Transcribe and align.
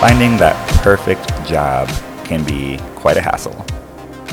Finding 0.00 0.38
that 0.38 0.56
perfect 0.82 1.28
job 1.46 1.86
can 2.24 2.42
be 2.42 2.78
quite 2.94 3.18
a 3.18 3.20
hassle. 3.20 3.66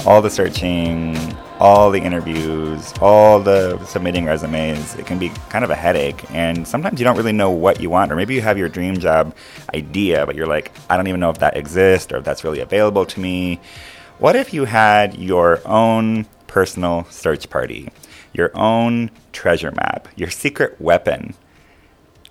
All 0.05 0.21
the 0.21 0.29
searching, 0.29 1.17
all 1.59 1.91
the 1.91 1.99
interviews, 1.99 2.93
all 3.01 3.41
the 3.41 3.77
submitting 3.83 4.23
resumes, 4.23 4.95
it 4.95 5.05
can 5.05 5.19
be 5.19 5.27
kind 5.49 5.65
of 5.65 5.69
a 5.69 5.75
headache. 5.75 6.23
And 6.31 6.65
sometimes 6.65 7.01
you 7.01 7.03
don't 7.03 7.17
really 7.17 7.33
know 7.33 7.51
what 7.51 7.81
you 7.81 7.89
want, 7.89 8.13
or 8.13 8.15
maybe 8.15 8.33
you 8.33 8.39
have 8.39 8.57
your 8.57 8.69
dream 8.69 8.97
job 8.97 9.35
idea, 9.75 10.25
but 10.25 10.35
you're 10.35 10.47
like, 10.47 10.71
I 10.89 10.95
don't 10.95 11.07
even 11.07 11.19
know 11.19 11.31
if 11.31 11.39
that 11.39 11.57
exists 11.57 12.13
or 12.13 12.19
if 12.19 12.23
that's 12.23 12.45
really 12.45 12.61
available 12.61 13.05
to 13.05 13.19
me. 13.19 13.59
What 14.19 14.37
if 14.37 14.53
you 14.53 14.63
had 14.63 15.15
your 15.15 15.59
own 15.67 16.27
personal 16.47 17.03
search 17.09 17.49
party, 17.49 17.89
your 18.31 18.55
own 18.55 19.11
treasure 19.33 19.73
map, 19.73 20.07
your 20.15 20.29
secret 20.29 20.79
weapon? 20.79 21.33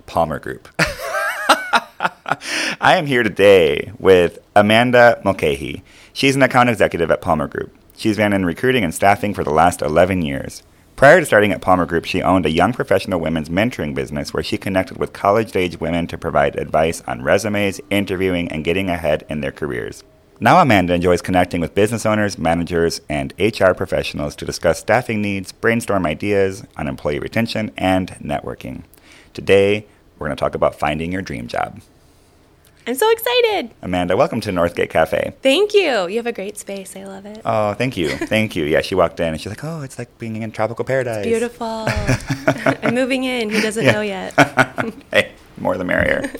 Palmer 0.07 0.39
Group. 0.39 0.69
I 2.81 2.97
am 2.97 3.05
here 3.05 3.23
today 3.23 3.91
with 3.99 4.39
Amanda 4.55 5.21
Mulcahy. 5.23 5.83
She's 6.13 6.35
an 6.35 6.41
account 6.41 6.69
executive 6.69 7.11
at 7.11 7.21
Palmer 7.21 7.47
Group. 7.47 7.75
She's 7.95 8.17
been 8.17 8.33
in 8.33 8.45
recruiting 8.45 8.83
and 8.83 8.93
staffing 8.93 9.33
for 9.33 9.43
the 9.43 9.51
last 9.51 9.81
11 9.81 10.21
years. 10.21 10.63
Prior 10.95 11.19
to 11.19 11.25
starting 11.25 11.51
at 11.51 11.61
Palmer 11.61 11.85
Group, 11.85 12.05
she 12.05 12.23
owned 12.23 12.45
a 12.45 12.51
young 12.51 12.73
professional 12.73 13.19
women's 13.19 13.49
mentoring 13.49 13.93
business 13.93 14.33
where 14.33 14.43
she 14.43 14.57
connected 14.57 14.97
with 14.97 15.13
college 15.13 15.55
age 15.55 15.79
women 15.79 16.07
to 16.07 16.17
provide 16.17 16.55
advice 16.55 17.03
on 17.07 17.21
resumes, 17.21 17.79
interviewing, 17.89 18.51
and 18.51 18.63
getting 18.63 18.89
ahead 18.89 19.23
in 19.29 19.41
their 19.41 19.51
careers. 19.51 20.03
Now, 20.39 20.59
Amanda 20.59 20.93
enjoys 20.93 21.21
connecting 21.21 21.61
with 21.61 21.75
business 21.75 22.05
owners, 22.05 22.37
managers, 22.37 23.01
and 23.09 23.33
HR 23.39 23.73
professionals 23.73 24.35
to 24.37 24.45
discuss 24.45 24.79
staffing 24.79 25.21
needs, 25.21 25.51
brainstorm 25.51 26.05
ideas 26.05 26.63
on 26.77 26.87
employee 26.87 27.19
retention, 27.19 27.71
and 27.77 28.09
networking. 28.21 28.83
Today, 29.33 29.85
we're 30.17 30.27
going 30.27 30.35
to 30.35 30.39
talk 30.39 30.55
about 30.55 30.75
finding 30.75 31.11
your 31.11 31.21
dream 31.21 31.47
job. 31.47 31.81
I'm 32.87 32.95
so 32.95 33.09
excited. 33.11 33.71
Amanda, 33.81 34.15
welcome 34.15 34.39
to 34.41 34.49
Northgate 34.51 34.89
Cafe. 34.89 35.33
Thank 35.41 35.73
you. 35.73 36.07
You 36.07 36.15
have 36.17 36.25
a 36.27 36.31
great 36.31 36.57
space. 36.57 36.95
I 36.95 37.03
love 37.03 37.25
it. 37.25 37.41
Oh, 37.43 37.73
thank 37.73 37.97
you. 37.97 38.09
Thank 38.17 38.55
you. 38.55 38.63
Yeah, 38.63 38.79
she 38.81 38.95
walked 38.95 39.19
in 39.19 39.27
and 39.27 39.41
she's 39.41 39.49
like, 39.51 39.63
oh, 39.65 39.81
it's 39.81 39.99
like 39.99 40.17
being 40.19 40.41
in 40.41 40.51
tropical 40.53 40.85
paradise. 40.85 41.17
It's 41.17 41.27
beautiful. 41.27 41.85
I'm 42.83 42.95
moving 42.95 43.25
in. 43.25 43.49
He 43.49 43.59
doesn't 43.59 43.83
Yeah. 43.83 43.91
know 43.91 44.01
yet. 44.01 44.33
hey, 45.11 45.33
more 45.57 45.75
the 45.77 45.83
merrier. 45.83 46.31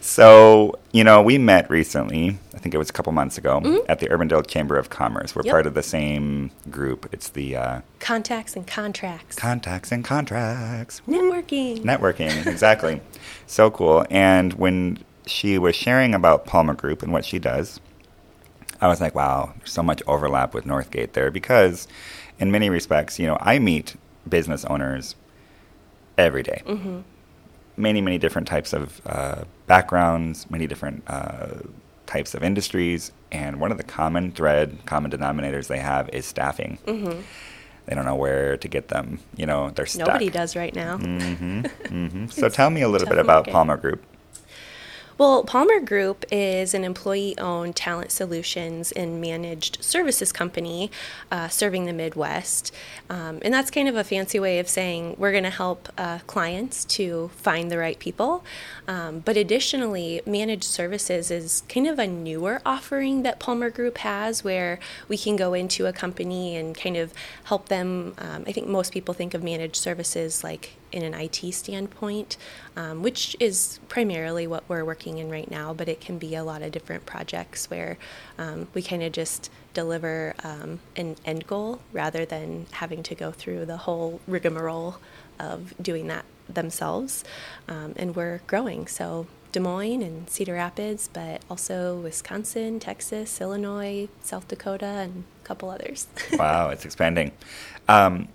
so, 0.00 0.78
you 0.92 1.04
know, 1.04 1.20
we 1.20 1.36
met 1.36 1.68
recently, 1.68 2.38
I 2.54 2.58
think 2.58 2.74
it 2.74 2.78
was 2.78 2.88
a 2.88 2.94
couple 2.94 3.12
months 3.12 3.36
ago, 3.36 3.84
at 3.86 3.98
the 3.98 4.08
Urbandale 4.08 4.46
Chamber 4.46 4.78
of 4.78 4.88
Commerce. 4.88 5.34
We're 5.36 5.40
Mm-hmm. 5.42 5.46
Yep. 5.48 5.52
part 5.52 5.66
of 5.66 5.74
the 5.74 5.82
same 5.82 6.50
group. 6.70 7.10
It's 7.12 7.28
the 7.28 7.56
uh, 7.56 7.80
Contacts 7.98 8.56
and 8.56 8.66
contracts. 8.66 9.36
Contacts 9.36 9.92
and 9.92 10.02
Contracts. 10.02 11.02
Networking. 11.06 11.80
Networking, 11.82 12.46
exactly. 12.46 13.02
So 13.52 13.70
cool. 13.70 14.04
And 14.10 14.54
when 14.54 14.98
she 15.26 15.58
was 15.58 15.76
sharing 15.76 16.14
about 16.14 16.46
Palmer 16.46 16.74
Group 16.74 17.02
and 17.02 17.12
what 17.12 17.24
she 17.24 17.38
does, 17.38 17.80
I 18.80 18.88
was 18.88 19.00
like, 19.00 19.14
wow, 19.14 19.52
there's 19.58 19.72
so 19.72 19.82
much 19.82 20.02
overlap 20.06 20.54
with 20.54 20.64
Northgate 20.64 21.12
there 21.12 21.30
because, 21.30 21.86
in 22.38 22.50
many 22.50 22.70
respects, 22.70 23.18
you 23.18 23.26
know, 23.26 23.36
I 23.40 23.58
meet 23.58 23.96
business 24.28 24.64
owners 24.64 25.16
every 26.16 26.42
day. 26.42 26.62
Many, 27.76 28.00
many 28.00 28.18
different 28.18 28.48
types 28.48 28.72
of 28.72 29.00
uh, 29.06 29.44
backgrounds, 29.66 30.50
many 30.50 30.66
different 30.66 31.02
uh, 31.06 31.48
types 32.06 32.34
of 32.34 32.42
industries. 32.42 33.12
And 33.32 33.60
one 33.60 33.70
of 33.70 33.78
the 33.78 33.84
common 33.84 34.32
thread, 34.32 34.78
common 34.86 35.10
denominators 35.10 35.68
they 35.68 35.78
have 35.78 36.08
is 36.10 36.26
staffing. 36.26 36.78
They 37.90 37.96
don't 37.96 38.04
know 38.04 38.14
where 38.14 38.56
to 38.56 38.68
get 38.68 38.86
them. 38.86 39.18
You 39.36 39.46
know, 39.46 39.70
they're 39.70 39.84
stuck. 39.84 40.06
Nobody 40.06 40.30
does 40.30 40.54
right 40.54 40.72
now. 40.72 40.96
hmm 40.98 41.62
hmm 41.88 42.26
So 42.26 42.48
tell 42.48 42.70
me 42.70 42.82
a 42.82 42.88
little 42.88 43.08
bit 43.08 43.18
about 43.18 43.46
market. 43.46 43.50
Palmer 43.52 43.76
Group. 43.76 44.04
Well, 45.20 45.44
Palmer 45.44 45.80
Group 45.80 46.24
is 46.32 46.72
an 46.72 46.82
employee 46.82 47.36
owned 47.36 47.76
talent 47.76 48.10
solutions 48.10 48.90
and 48.90 49.20
managed 49.20 49.84
services 49.84 50.32
company 50.32 50.90
uh, 51.30 51.48
serving 51.48 51.84
the 51.84 51.92
Midwest. 51.92 52.74
Um, 53.10 53.38
and 53.42 53.52
that's 53.52 53.70
kind 53.70 53.86
of 53.86 53.96
a 53.96 54.02
fancy 54.02 54.40
way 54.40 54.58
of 54.60 54.66
saying 54.66 55.16
we're 55.18 55.32
going 55.32 55.44
to 55.44 55.50
help 55.50 55.90
uh, 55.98 56.20
clients 56.26 56.86
to 56.96 57.28
find 57.36 57.70
the 57.70 57.76
right 57.76 57.98
people. 57.98 58.42
Um, 58.88 59.18
but 59.18 59.36
additionally, 59.36 60.22
managed 60.24 60.64
services 60.64 61.30
is 61.30 61.64
kind 61.68 61.86
of 61.86 61.98
a 61.98 62.06
newer 62.06 62.62
offering 62.64 63.22
that 63.22 63.38
Palmer 63.38 63.68
Group 63.68 63.98
has 63.98 64.42
where 64.42 64.80
we 65.06 65.18
can 65.18 65.36
go 65.36 65.52
into 65.52 65.84
a 65.84 65.92
company 65.92 66.56
and 66.56 66.74
kind 66.74 66.96
of 66.96 67.12
help 67.44 67.68
them. 67.68 68.14
Um, 68.16 68.44
I 68.46 68.52
think 68.52 68.68
most 68.68 68.90
people 68.90 69.12
think 69.12 69.34
of 69.34 69.44
managed 69.44 69.76
services 69.76 70.42
like 70.42 70.76
in 70.92 71.02
an 71.02 71.14
IT 71.14 71.52
standpoint, 71.52 72.36
um, 72.76 73.02
which 73.02 73.36
is 73.40 73.80
primarily 73.88 74.46
what 74.46 74.64
we're 74.68 74.84
working 74.84 75.18
in 75.18 75.30
right 75.30 75.50
now, 75.50 75.72
but 75.72 75.88
it 75.88 76.00
can 76.00 76.18
be 76.18 76.34
a 76.34 76.44
lot 76.44 76.62
of 76.62 76.72
different 76.72 77.06
projects 77.06 77.70
where 77.70 77.98
um, 78.38 78.68
we 78.74 78.82
kind 78.82 79.02
of 79.02 79.12
just 79.12 79.50
deliver 79.74 80.34
um, 80.42 80.80
an 80.96 81.16
end 81.24 81.46
goal 81.46 81.80
rather 81.92 82.24
than 82.24 82.66
having 82.72 83.02
to 83.04 83.14
go 83.14 83.30
through 83.30 83.64
the 83.66 83.76
whole 83.76 84.20
rigmarole 84.26 84.96
of 85.38 85.74
doing 85.80 86.08
that 86.08 86.24
themselves. 86.48 87.24
Um, 87.68 87.94
and 87.96 88.16
we're 88.16 88.40
growing. 88.46 88.86
So 88.86 89.26
Des 89.52 89.60
Moines 89.60 90.02
and 90.02 90.28
Cedar 90.30 90.54
Rapids, 90.54 91.08
but 91.12 91.42
also 91.50 91.96
Wisconsin, 92.00 92.78
Texas, 92.78 93.40
Illinois, 93.40 94.08
South 94.22 94.46
Dakota, 94.48 94.86
and 94.86 95.24
a 95.42 95.46
couple 95.46 95.70
others. 95.70 96.06
wow, 96.32 96.70
it's 96.70 96.84
expanding. 96.84 97.32
Um, 97.88 98.28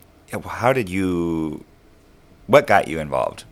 how 0.43 0.73
did 0.73 0.89
you? 0.89 1.63
What 2.47 2.67
got 2.67 2.87
you 2.87 2.99
involved? 2.99 3.43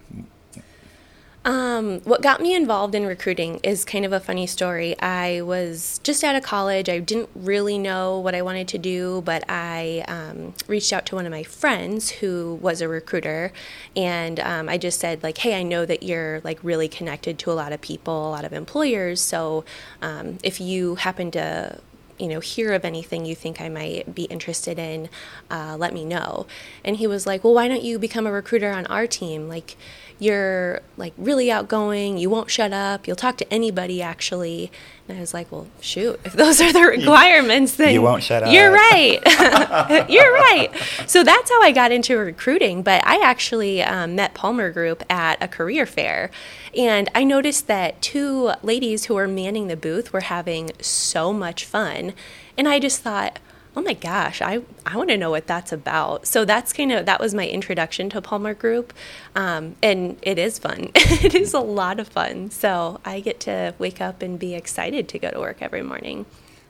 Um, 1.46 2.00
what 2.02 2.22
got 2.22 2.40
me 2.40 2.56
involved 2.56 2.96
in 2.96 3.06
recruiting 3.06 3.60
is 3.64 3.84
kind 3.84 4.06
of 4.06 4.14
a 4.14 4.20
funny 4.22 4.48
story. 4.48 4.98
I 5.02 5.42
was 5.42 6.00
just 6.02 6.24
out 6.24 6.38
of 6.38 6.44
college. 6.44 6.88
I 6.88 7.00
didn't 7.00 7.30
really 7.36 7.78
know 7.78 8.18
what 8.18 8.34
I 8.34 8.42
wanted 8.42 8.70
to 8.70 8.78
do, 8.78 9.22
but 9.26 9.44
I 9.50 10.06
um, 10.08 10.54
reached 10.68 10.94
out 10.94 11.06
to 11.08 11.16
one 11.16 11.26
of 11.26 11.32
my 11.32 11.44
friends 11.44 12.10
who 12.10 12.58
was 12.62 12.80
a 12.80 12.88
recruiter, 12.88 13.52
and 13.94 14.40
um, 14.40 14.70
I 14.70 14.78
just 14.78 15.02
said 15.02 15.22
like, 15.22 15.38
"Hey, 15.40 15.60
I 15.60 15.64
know 15.64 15.86
that 15.86 16.02
you're 16.02 16.40
like 16.46 16.64
really 16.64 16.88
connected 16.88 17.38
to 17.40 17.52
a 17.52 17.54
lot 17.54 17.74
of 17.74 17.82
people, 17.82 18.30
a 18.30 18.32
lot 18.32 18.46
of 18.46 18.54
employers. 18.54 19.20
So 19.20 19.66
um, 20.02 20.38
if 20.44 20.62
you 20.62 20.96
happen 20.96 21.30
to 21.32 21.80
you 22.18 22.28
know, 22.28 22.40
hear 22.40 22.74
of 22.74 22.86
anything 22.86 23.26
you 23.26 23.36
think 23.36 23.60
I 23.60 23.70
might 23.70 24.14
be 24.14 24.24
interested 24.24 24.78
in, 24.78 25.10
uh, 25.50 25.76
let 25.78 25.94
me 25.94 26.06
know. 26.06 26.46
And 26.84 26.98
he 26.98 27.08
was 27.08 27.26
like, 27.26 27.44
well, 27.44 27.54
why 27.54 27.68
don't 27.68 27.84
you 27.84 28.00
become 28.00 28.28
a 28.28 28.32
recruiter 28.32 28.72
on 28.72 28.86
our 28.88 29.08
team? 29.08 29.48
Like, 29.48 29.76
you're 30.20 30.82
like 30.98 31.14
really 31.18 31.52
outgoing. 31.52 32.18
You 32.18 32.30
won't 32.30 32.50
shut 32.50 32.74
up. 32.74 33.08
You'll 33.08 33.16
talk 33.16 33.38
to 33.38 33.54
anybody 33.54 34.02
actually. 34.02 34.72
And 35.08 35.18
I 35.18 35.22
was 35.22 35.34
like, 35.34 35.52
well, 35.52 35.68
shoot, 35.82 36.20
if 36.24 36.34
those 36.34 36.62
are 36.62 36.72
the 36.72 36.82
requirements, 36.98 37.76
then 37.76 37.94
you 37.94 38.02
won't 38.02 38.24
shut 38.24 38.44
up. 38.44 38.54
You're 38.54 38.72
right. 38.72 39.20
you're 40.10 40.34
right. 40.34 40.70
So 41.08 41.24
that's 41.24 41.52
how 41.52 41.62
I 41.62 41.72
got 41.72 41.92
into 41.92 42.18
recruiting. 42.18 42.84
But 42.84 43.06
I 43.06 43.20
actually 43.22 43.84
um, 43.84 44.16
met 44.16 44.34
Palmer 44.34 44.72
Group 44.72 45.04
at 45.10 45.42
a 45.44 45.48
career 45.48 45.86
fair. 45.86 46.32
And 46.76 47.10
I 47.14 47.24
noticed 47.24 47.68
that 47.68 48.02
two 48.02 48.52
ladies 48.64 49.06
who 49.06 49.16
were 49.16 49.28
manning 49.28 49.68
the 49.68 49.78
booth 49.78 50.14
were 50.14 50.22
having 50.22 50.72
so 50.80 51.34
much 51.34 51.66
fun. 51.66 52.14
And 52.58 52.68
I 52.68 52.80
just 52.80 53.02
thought, 53.02 53.40
oh 53.76 53.82
my 53.82 53.94
gosh, 53.94 54.42
I, 54.42 54.62
I 54.86 54.98
want 54.98 55.10
to 55.10 55.18
know 55.18 55.32
what 55.32 55.48
that's 55.48 55.72
about. 55.72 56.28
So 56.28 56.46
that's 56.46 56.74
kind 56.74 56.92
of, 56.92 57.06
that 57.06 57.20
was 57.20 57.34
my 57.34 57.48
introduction 57.48 58.10
to 58.12 58.22
Palmer 58.22 58.54
Group. 58.54 58.94
Um, 59.36 59.76
and 59.82 60.18
it 60.22 60.38
is 60.38 60.60
fun. 60.60 60.92
it 60.96 61.34
is 61.34 61.54
a 61.54 61.60
lot 61.60 62.00
of 62.00 62.08
fun. 62.08 62.52
So 62.52 63.00
I 63.04 63.20
get 63.20 63.40
to 63.42 63.74
wake 63.80 64.00
up 64.00 64.22
and 64.22 64.38
be 64.38 64.54
excited 64.54 65.08
to 65.10 65.20
go 65.20 65.32
to 65.32 65.40
work 65.40 65.62
every 65.62 65.82
morning. 65.82 66.26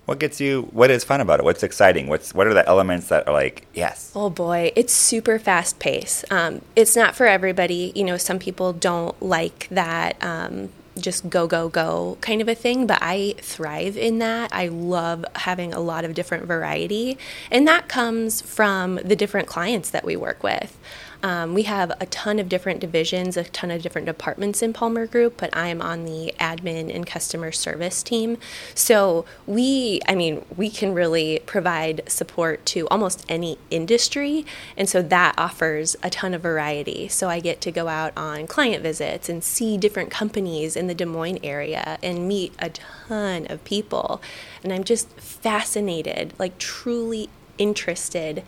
What 0.06 0.20
gets 0.20 0.42
you? 0.42 0.64
What 0.72 0.92
is 0.92 1.06
fun 1.06 1.22
about 1.22 1.40
it? 1.40 1.44
What's 1.44 1.64
exciting? 1.64 2.08
What's 2.08 2.34
what 2.34 2.46
are 2.46 2.54
the 2.54 2.68
elements 2.68 3.08
that 3.08 3.26
are 3.26 3.34
like 3.34 3.66
yes? 3.74 4.12
Oh 4.14 4.30
boy, 4.30 4.74
it's 4.76 4.92
super 4.92 5.40
fast 5.40 5.80
pace. 5.80 6.26
Um, 6.30 6.62
it's 6.76 6.98
not 6.98 7.16
for 7.16 7.26
everybody. 7.26 7.94
You 7.96 8.04
know, 8.04 8.18
some 8.18 8.38
people 8.38 8.74
don't 8.74 9.22
like 9.24 9.70
that. 9.72 10.22
Um, 10.22 10.70
just 10.98 11.30
go 11.30 11.48
go 11.48 11.70
go 11.70 12.18
kind 12.22 12.42
of 12.42 12.48
a 12.48 12.56
thing 12.56 12.86
but 12.86 13.00
i 13.02 13.34
thrive 13.40 13.98
in 13.98 14.20
that. 14.20 14.50
I 14.54 14.68
love 14.68 15.26
having 15.36 15.74
a 15.74 15.80
lot 15.80 16.06
of 16.06 16.14
different 16.14 16.46
variety 16.46 17.18
and 17.52 17.68
that 17.68 17.88
comes 17.88 18.42
from 18.42 18.96
the 18.96 19.16
different 19.16 19.48
clients 19.48 19.90
that 19.92 20.06
we 20.06 20.16
work 20.16 20.44
with 20.44 20.78
um, 21.24 21.54
we 21.54 21.64
have 21.64 21.92
a 22.02 22.06
ton 22.08 22.38
of 22.38 22.50
different 22.50 22.82
divisions, 22.82 23.38
a 23.38 23.46
ton 23.46 23.72
of 23.72 23.82
different 23.82 24.06
departments 24.06 24.62
in 24.62 24.74
Palmer 24.74 25.08
Group, 25.08 25.38
but 25.38 25.56
I'm 25.56 25.82
on 25.82 26.04
the 26.04 26.34
admin 26.38 26.94
and 26.94 27.08
customer 27.08 27.54
service 27.54 28.04
team. 28.04 28.38
So 28.76 29.24
we, 29.48 30.02
I 30.06 30.16
mean, 30.16 30.46
we 30.56 30.70
can 30.70 30.94
really 30.94 31.42
provide 31.46 32.02
support 32.08 32.66
to 32.68 32.90
almost 32.90 33.26
any 33.30 33.58
industry. 33.72 34.46
And 34.76 34.90
so 34.90 35.02
that 35.02 35.34
offers 35.38 35.96
a 36.04 36.10
ton 36.10 36.34
of 36.34 36.42
variety. 36.42 37.08
So 37.08 37.30
I 37.30 37.40
get 37.40 37.62
to 37.62 37.72
go 37.72 37.88
out 37.88 38.12
on 38.18 38.46
client 38.46 38.84
visits 38.84 39.30
and 39.30 39.42
see 39.42 39.78
different 39.78 40.12
companies 40.12 40.76
in 40.76 40.88
the 40.88 40.96
Des 40.96 41.06
Moines 41.06 41.40
area 41.42 41.98
and 42.04 42.28
meet 42.28 42.54
a 42.60 42.70
ton 42.70 43.48
of 43.50 43.64
people. 43.64 44.22
And 44.62 44.74
I'm 44.74 44.84
just 44.84 45.10
fascinated, 45.18 46.34
like 46.38 46.58
truly 46.58 47.30
interested 47.58 48.44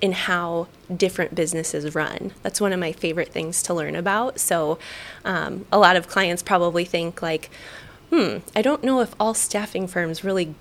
in 0.00 0.12
how 0.12 0.68
different 0.94 1.34
businesses 1.34 1.94
run. 1.94 2.32
That's 2.42 2.60
one 2.60 2.72
of 2.72 2.80
my 2.80 2.92
favorite 2.92 3.28
things 3.28 3.62
to 3.64 3.74
learn 3.74 3.96
about. 3.96 4.38
So, 4.38 4.78
um, 5.24 5.66
a 5.72 5.78
lot 5.78 5.96
of 5.96 6.08
clients 6.08 6.42
probably 6.42 6.84
think 6.84 7.22
like, 7.22 7.50
hmm, 8.10 8.38
I 8.54 8.62
don't 8.62 8.84
know 8.84 9.00
if 9.00 9.14
all 9.18 9.34
staffing 9.34 9.86
firms 9.86 10.22
really 10.22 10.54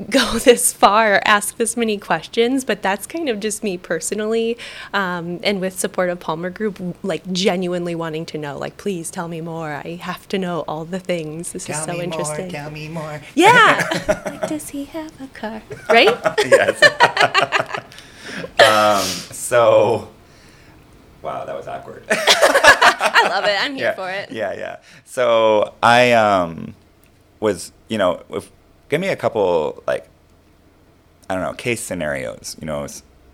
go 0.10 0.38
this 0.38 0.72
far 0.72 1.16
or 1.16 1.20
ask 1.24 1.56
this 1.56 1.76
many 1.76 1.98
questions, 1.98 2.64
but 2.64 2.82
that's 2.82 3.06
kind 3.06 3.28
of 3.28 3.38
just 3.40 3.62
me 3.62 3.76
personally. 3.76 4.56
Um, 4.94 5.40
and 5.42 5.60
with 5.60 5.78
support 5.78 6.08
of 6.08 6.20
Palmer 6.20 6.50
Group, 6.50 6.80
like 7.02 7.30
genuinely 7.32 7.94
wanting 7.94 8.24
to 8.26 8.38
know, 8.38 8.58
like, 8.58 8.76
please 8.76 9.10
tell 9.10 9.28
me 9.28 9.40
more. 9.40 9.72
I 9.72 9.98
have 10.02 10.26
to 10.28 10.38
know 10.38 10.64
all 10.66 10.84
the 10.84 11.00
things. 11.00 11.52
This 11.52 11.66
tell 11.66 11.78
is 11.78 11.84
so 11.84 11.92
me 11.92 12.04
interesting. 12.04 12.46
More, 12.46 12.50
tell 12.50 12.70
me 12.70 12.88
more. 12.88 13.20
Yeah. 13.34 13.86
like, 14.24 14.48
does 14.48 14.70
he 14.70 14.84
have 14.86 15.20
a 15.20 15.26
car? 15.28 15.62
Right? 15.88 16.16
yes. 16.38 17.84
um, 18.60 19.02
so, 19.02 20.08
wow, 21.22 21.44
that 21.44 21.54
was 21.54 21.68
awkward. 21.68 22.04
I 22.10 23.28
love 23.28 23.44
it. 23.44 23.56
I'm 23.60 23.74
here 23.74 23.86
yeah, 23.86 23.94
for 23.94 24.10
it. 24.10 24.30
Yeah, 24.30 24.52
yeah. 24.54 24.76
So 25.04 25.74
I 25.82 26.12
um, 26.12 26.74
was, 27.40 27.72
you 27.88 27.98
know, 27.98 28.22
if, 28.30 28.50
give 28.88 29.00
me 29.00 29.08
a 29.08 29.16
couple 29.16 29.82
like, 29.86 30.08
I 31.28 31.34
don't 31.34 31.44
know, 31.44 31.54
case 31.54 31.80
scenarios, 31.80 32.56
you 32.60 32.66
know, 32.66 32.86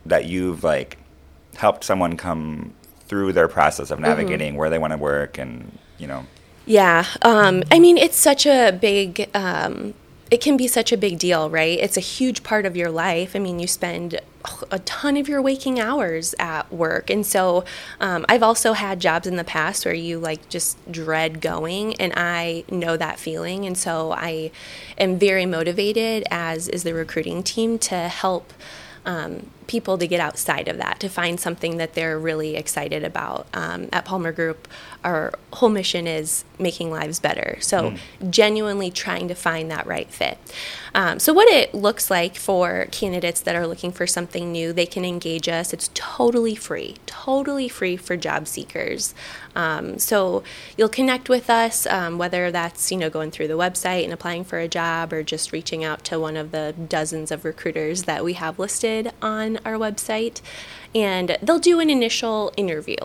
that 0.05 0.27
you've 0.27 0.63
like 0.63 0.99
helped 1.57 1.85
someone 1.85 2.17
come 2.17 2.75
through 3.07 3.33
their 3.33 3.49
process 3.49 3.91
of 3.91 4.01
navigating 4.01 4.51
mm-hmm. 4.51 4.59
where 4.59 4.71
they 4.71 4.79
want 4.79 4.93
to 4.93 4.99
work 4.99 5.39
and, 5.39 5.79
you 5.99 6.07
know. 6.07 6.27
Yeah. 6.67 7.07
Um, 7.23 7.62
I 7.71 7.79
mean, 7.79 7.97
it's 7.97 8.17
such 8.17 8.45
a 8.45 8.73
big 8.73 9.31
um, 9.35 9.95
it 10.31 10.40
can 10.40 10.56
be 10.56 10.67
such 10.67 10.90
a 10.90 10.96
big 10.96 11.19
deal, 11.19 11.49
right? 11.49 11.78
It's 11.78 11.96
a 11.96 12.00
huge 12.00 12.43
part 12.43 12.67
of 12.67 12.76
your 12.76 12.90
life. 12.90 13.37
I 13.37 13.38
mean, 13.38 13.61
you 13.61 13.69
spend 13.69 14.20
a 14.70 14.78
ton 14.81 15.17
of 15.17 15.28
your 15.28 15.40
waking 15.40 15.78
hours 15.78 16.34
at 16.38 16.73
work. 16.73 17.11
And 17.11 17.25
so 17.25 17.64
um, 18.00 18.25
I've 18.28 18.43
also 18.43 18.73
had 18.73 19.00
jobs 19.00 19.26
in 19.26 19.37
the 19.37 19.44
past 19.44 19.84
where 19.84 19.94
you 19.94 20.19
like 20.19 20.49
just 20.49 20.78
dread 20.90 21.40
going, 21.40 21.94
and 22.00 22.12
I 22.17 22.64
know 22.69 22.96
that 22.96 23.20
feeling. 23.20 23.67
And 23.67 23.78
so 23.78 24.12
I 24.12 24.50
am 24.99 25.19
very 25.19 25.46
motivated, 25.46 26.25
as 26.31 26.69
is 26.69 26.82
the 26.82 26.94
recruiting 26.94 27.43
team, 27.43 27.78
to 27.81 27.96
help. 28.08 28.52
Um, 29.05 29.50
people 29.67 29.99
to 29.99 30.07
get 30.07 30.21
outside 30.21 30.69
of 30.69 30.77
that, 30.79 31.01
to 31.01 31.09
find 31.09 31.41
something 31.41 31.77
that 31.79 31.95
they're 31.95 32.19
really 32.19 32.57
excited 32.57 33.03
about. 33.05 33.47
Um, 33.53 33.89
at 33.93 34.05
Palmer 34.05 34.33
Group, 34.33 34.69
our 35.05 35.33
whole 35.53 35.69
mission 35.69 36.07
is 36.07 36.45
making 36.59 36.91
lives 36.91 37.21
better. 37.21 37.59
So, 37.61 37.93
mm. 37.93 38.31
genuinely 38.31 38.91
trying 38.91 39.29
to 39.29 39.35
find 39.35 39.71
that 39.71 39.87
right 39.87 40.09
fit. 40.09 40.39
Um, 40.95 41.19
so, 41.19 41.33
what 41.33 41.49
it 41.49 41.75
looks 41.75 42.11
like 42.11 42.37
for 42.37 42.87
candidates 42.91 43.41
that 43.41 43.55
are 43.55 43.67
looking 43.67 43.93
for 43.93 44.07
something 44.07 44.51
new, 44.51 44.73
they 44.73 44.87
can 44.87 45.05
engage 45.05 45.49
us. 45.49 45.73
It's 45.73 45.91
totally 45.95 46.55
free, 46.55 46.97
totally 47.07 47.69
free 47.69 47.97
for 47.97 48.17
job 48.17 48.49
seekers. 48.49 49.15
Um, 49.55 49.99
so, 49.99 50.43
you'll 50.77 50.89
connect 50.89 51.29
with 51.29 51.51
us, 51.51 51.87
um, 51.87 52.19
whether 52.19 52.51
that's 52.51 52.91
you 52.91 52.99
know 52.99 53.11
going 53.11 53.31
through 53.31 53.49
the 53.49 53.59
website 53.59 54.05
and 54.05 54.12
applying 54.12 54.45
for 54.45 54.59
a 54.59 54.69
job, 54.69 55.12
or 55.12 55.23
just 55.23 55.53
reaching 55.53 55.85
out 55.85 56.05
to 56.05 56.19
one 56.19 56.37
of 56.37 56.51
the 56.51 56.75
dozens 56.89 57.31
of 57.31 57.45
recruiters 57.45 58.05
that 58.05 58.25
we 58.25 58.35
have 58.35 58.59
listed 58.59 59.12
on 59.21 59.56
our 59.64 59.75
website, 59.75 60.41
and 60.94 61.37
they'll 61.43 61.58
do 61.58 61.81
an 61.81 61.91
initial 61.91 62.53
interview. 62.56 62.97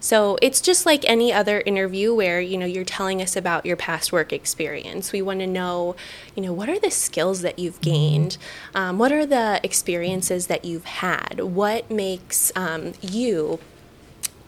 So 0.00 0.38
it's 0.40 0.60
just 0.60 0.86
like 0.86 1.04
any 1.08 1.32
other 1.32 1.60
interview 1.66 2.14
where, 2.14 2.40
you 2.40 2.56
know, 2.56 2.66
you're 2.66 2.84
telling 2.84 3.20
us 3.20 3.34
about 3.34 3.66
your 3.66 3.76
past 3.76 4.12
work 4.12 4.32
experience. 4.32 5.12
We 5.12 5.22
want 5.22 5.40
to 5.40 5.46
know, 5.46 5.96
you 6.36 6.42
know, 6.42 6.52
what 6.52 6.68
are 6.68 6.78
the 6.78 6.90
skills 6.90 7.42
that 7.42 7.58
you've 7.58 7.80
gained? 7.80 8.38
Um, 8.74 8.98
what 8.98 9.10
are 9.10 9.26
the 9.26 9.60
experiences 9.64 10.46
that 10.46 10.64
you've 10.64 10.84
had? 10.84 11.40
What 11.40 11.90
makes 11.90 12.52
um, 12.54 12.92
you 13.00 13.58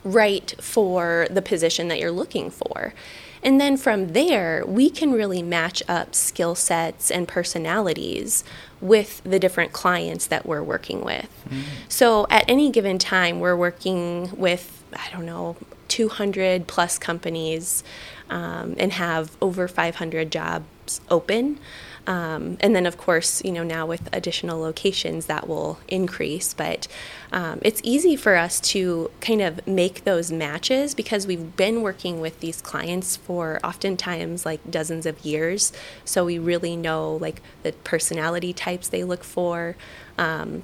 right 0.04 0.54
for 0.60 1.26
the 1.30 1.42
position 1.42 1.88
that 1.88 1.98
you're 1.98 2.12
looking 2.12 2.50
for? 2.50 2.94
And 3.42 3.60
then 3.60 3.76
from 3.76 4.08
there, 4.08 4.64
we 4.66 4.90
can 4.90 5.12
really 5.12 5.42
match 5.42 5.82
up 5.88 6.14
skill 6.14 6.54
sets 6.54 7.10
and 7.10 7.26
personalities 7.26 8.44
with 8.80 9.22
the 9.24 9.38
different 9.38 9.72
clients 9.72 10.26
that 10.28 10.46
we're 10.46 10.62
working 10.62 11.04
with. 11.04 11.30
Mm-hmm. 11.48 11.60
So 11.88 12.26
at 12.30 12.44
any 12.48 12.70
given 12.70 12.98
time, 12.98 13.40
we're 13.40 13.56
working 13.56 14.30
with, 14.36 14.82
I 14.92 15.08
don't 15.12 15.26
know, 15.26 15.56
200 15.88 16.66
plus 16.66 16.98
companies 16.98 17.82
um, 18.30 18.74
and 18.78 18.92
have 18.92 19.36
over 19.42 19.68
500 19.68 20.30
jobs 20.30 21.00
open. 21.10 21.58
Um, 22.06 22.56
and 22.60 22.74
then, 22.74 22.86
of 22.86 22.96
course, 22.96 23.44
you 23.44 23.52
know, 23.52 23.62
now 23.62 23.86
with 23.86 24.08
additional 24.12 24.60
locations, 24.60 25.26
that 25.26 25.48
will 25.48 25.78
increase. 25.88 26.54
But 26.54 26.88
um, 27.32 27.60
it's 27.62 27.80
easy 27.84 28.16
for 28.16 28.36
us 28.36 28.60
to 28.60 29.10
kind 29.20 29.40
of 29.40 29.66
make 29.66 30.04
those 30.04 30.32
matches 30.32 30.94
because 30.94 31.26
we've 31.26 31.56
been 31.56 31.82
working 31.82 32.20
with 32.20 32.40
these 32.40 32.60
clients 32.60 33.16
for 33.16 33.60
oftentimes 33.62 34.44
like 34.44 34.70
dozens 34.70 35.06
of 35.06 35.24
years. 35.24 35.72
So 36.04 36.24
we 36.24 36.38
really 36.38 36.76
know 36.76 37.16
like 37.16 37.42
the 37.62 37.72
personality 37.72 38.52
types 38.52 38.88
they 38.88 39.04
look 39.04 39.22
for. 39.22 39.76
Um, 40.18 40.62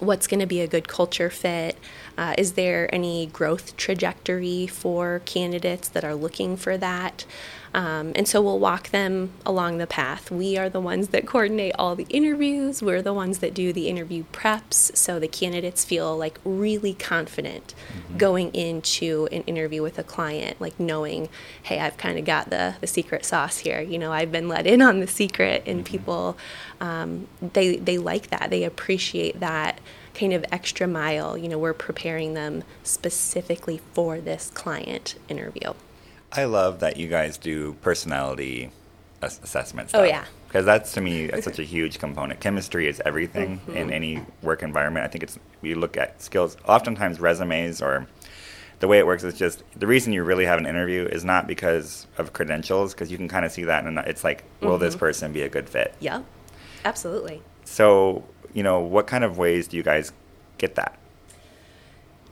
what's 0.00 0.26
going 0.26 0.40
to 0.40 0.46
be 0.46 0.60
a 0.60 0.66
good 0.66 0.88
culture 0.88 1.30
fit? 1.30 1.78
Uh, 2.18 2.34
is 2.36 2.52
there 2.52 2.92
any 2.94 3.26
growth 3.26 3.76
trajectory 3.76 4.66
for 4.66 5.22
candidates 5.24 5.88
that 5.88 6.04
are 6.04 6.14
looking 6.14 6.56
for 6.56 6.76
that? 6.76 7.24
Um, 7.74 8.12
and 8.14 8.28
so 8.28 8.40
we'll 8.40 8.60
walk 8.60 8.90
them 8.90 9.32
along 9.44 9.78
the 9.78 9.86
path. 9.86 10.30
We 10.30 10.56
are 10.56 10.68
the 10.68 10.80
ones 10.80 11.08
that 11.08 11.26
coordinate 11.26 11.74
all 11.76 11.96
the 11.96 12.06
interviews, 12.08 12.82
we're 12.82 13.02
the 13.02 13.12
ones 13.12 13.40
that 13.40 13.52
do 13.52 13.72
the 13.72 13.88
interview 13.88 14.24
preps 14.32 14.96
so 14.96 15.18
the 15.18 15.26
candidates 15.26 15.84
feel 15.84 16.16
like 16.16 16.38
really 16.44 16.94
confident 16.94 17.74
mm-hmm. 17.88 18.16
going 18.16 18.54
into 18.54 19.28
an 19.32 19.42
interview 19.42 19.82
with 19.82 19.98
a 19.98 20.04
client, 20.04 20.60
like 20.60 20.78
knowing, 20.78 21.28
hey, 21.64 21.80
I've 21.80 21.96
kind 21.96 22.16
of 22.16 22.24
got 22.24 22.48
the, 22.50 22.76
the 22.80 22.86
secret 22.86 23.24
sauce 23.24 23.58
here. 23.58 23.80
You 23.80 23.98
know, 23.98 24.12
I've 24.12 24.30
been 24.30 24.48
let 24.48 24.68
in 24.68 24.80
on 24.80 25.00
the 25.00 25.08
secret, 25.08 25.64
and 25.66 25.80
mm-hmm. 25.80 25.90
people, 25.90 26.38
um, 26.80 27.26
they, 27.40 27.76
they 27.76 27.98
like 27.98 28.28
that. 28.28 28.50
They 28.50 28.62
appreciate 28.62 29.40
that 29.40 29.80
kind 30.14 30.32
of 30.32 30.44
extra 30.52 30.86
mile. 30.86 31.36
You 31.36 31.48
know, 31.48 31.58
we're 31.58 31.74
preparing 31.74 32.34
them 32.34 32.62
specifically 32.84 33.80
for 33.94 34.20
this 34.20 34.50
client 34.50 35.16
interview. 35.28 35.72
I 36.36 36.44
love 36.44 36.80
that 36.80 36.96
you 36.96 37.08
guys 37.08 37.38
do 37.38 37.74
personality 37.74 38.70
ass- 39.22 39.40
assessments. 39.42 39.94
Oh 39.94 40.02
yeah. 40.02 40.24
Because 40.48 40.66
that's 40.66 40.92
to 40.92 41.00
me 41.00 41.30
such 41.40 41.58
a 41.58 41.64
huge 41.64 41.98
component. 41.98 42.40
Chemistry 42.40 42.86
is 42.86 43.02
everything 43.04 43.58
mm-hmm. 43.58 43.76
in 43.76 43.92
any 43.92 44.24
work 44.42 44.62
environment. 44.62 45.04
I 45.04 45.08
think 45.08 45.24
it's 45.24 45.38
we 45.62 45.74
look 45.74 45.96
at 45.96 46.22
skills. 46.22 46.56
Oftentimes 46.66 47.20
resumes 47.20 47.82
or 47.82 48.06
the 48.80 48.88
way 48.88 48.98
it 48.98 49.06
works 49.06 49.24
is 49.24 49.34
just 49.34 49.62
the 49.76 49.86
reason 49.86 50.12
you 50.12 50.22
really 50.22 50.44
have 50.44 50.58
an 50.58 50.66
interview 50.66 51.06
is 51.06 51.24
not 51.24 51.46
because 51.46 52.06
of 52.18 52.32
credentials 52.32 52.92
because 52.94 53.10
you 53.10 53.16
can 53.16 53.28
kind 53.28 53.44
of 53.44 53.52
see 53.52 53.64
that 53.64 53.84
and 53.84 53.98
it's 54.00 54.24
like 54.24 54.44
will 54.60 54.70
mm-hmm. 54.70 54.84
this 54.84 54.96
person 54.96 55.32
be 55.32 55.42
a 55.42 55.48
good 55.48 55.68
fit? 55.68 55.94
Yeah. 56.00 56.22
Absolutely. 56.84 57.42
So, 57.64 58.24
you 58.52 58.62
know, 58.62 58.80
what 58.80 59.06
kind 59.06 59.24
of 59.24 59.38
ways 59.38 59.68
do 59.68 59.76
you 59.76 59.82
guys 59.82 60.12
get 60.58 60.74
that? 60.74 60.98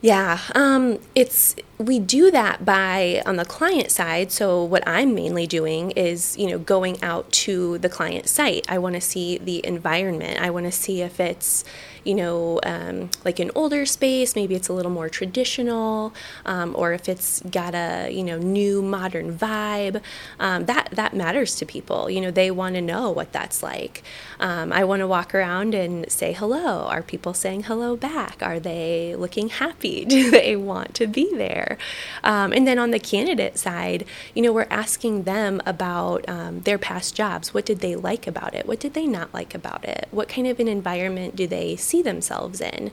Yeah, 0.02 0.40
um, 0.56 0.98
it's 1.14 1.54
we 1.78 2.00
do 2.00 2.32
that 2.32 2.64
by 2.64 3.22
on 3.24 3.36
the 3.36 3.44
client 3.44 3.90
side 3.90 4.30
so 4.30 4.62
what 4.62 4.86
i'm 4.86 5.14
mainly 5.14 5.48
doing 5.48 5.90
is 5.92 6.36
you 6.38 6.46
know 6.46 6.58
going 6.58 7.02
out 7.02 7.30
to 7.32 7.78
the 7.78 7.88
client 7.88 8.28
site. 8.28 8.64
I 8.68 8.78
want 8.78 8.94
to 8.94 9.00
see 9.00 9.38
the 9.38 9.64
environment. 9.66 10.40
I 10.40 10.50
want 10.50 10.66
to 10.66 10.72
see 10.72 11.02
if 11.02 11.18
it's 11.18 11.64
you 12.04 12.14
know 12.14 12.60
um, 12.64 13.10
like 13.24 13.38
an 13.38 13.50
older 13.54 13.86
space 13.86 14.34
maybe 14.34 14.54
it's 14.54 14.68
a 14.68 14.72
little 14.72 14.90
more 14.90 15.08
traditional 15.08 16.12
um, 16.46 16.74
or 16.76 16.92
if 16.92 17.08
it's 17.08 17.40
got 17.42 17.74
a 17.74 18.10
you 18.10 18.22
know 18.22 18.38
new 18.38 18.82
modern 18.82 19.36
vibe 19.36 20.00
um, 20.40 20.66
that 20.66 20.88
that 20.92 21.14
matters 21.14 21.56
to 21.56 21.66
people 21.66 22.10
you 22.10 22.20
know 22.20 22.30
they 22.30 22.50
want 22.50 22.74
to 22.74 22.80
know 22.80 23.10
what 23.10 23.32
that's 23.32 23.62
like 23.62 24.02
um, 24.40 24.72
i 24.72 24.82
want 24.84 25.00
to 25.00 25.06
walk 25.06 25.34
around 25.34 25.74
and 25.74 26.10
say 26.10 26.32
hello 26.32 26.86
are 26.86 27.02
people 27.02 27.34
saying 27.34 27.64
hello 27.64 27.96
back 27.96 28.42
are 28.42 28.58
they 28.58 29.14
looking 29.16 29.48
happy 29.48 30.04
do 30.12 30.30
they 30.30 30.56
want 30.56 30.94
to 30.94 31.06
be 31.06 31.34
there 31.36 31.76
um, 32.24 32.52
and 32.52 32.66
then 32.66 32.78
on 32.78 32.90
the 32.90 32.98
candidate 32.98 33.58
side, 33.58 34.06
you 34.34 34.42
know, 34.42 34.52
we're 34.52 34.66
asking 34.70 35.24
them 35.24 35.60
about 35.66 36.24
their 36.64 36.78
past 36.78 37.14
jobs. 37.14 37.52
What 37.52 37.66
did 37.66 37.80
they 37.80 37.94
like 37.94 38.26
about 38.26 38.54
it? 38.54 38.66
What 38.66 38.80
did 38.80 38.94
they 38.94 39.06
not 39.06 39.32
like 39.34 39.54
about 39.54 39.84
it? 39.84 40.08
What 40.10 40.28
kind 40.28 40.46
of 40.46 40.58
an 40.60 40.68
environment 40.68 41.36
do 41.36 41.46
they 41.46 41.76
see 41.76 41.91
themselves 42.00 42.60
in? 42.60 42.90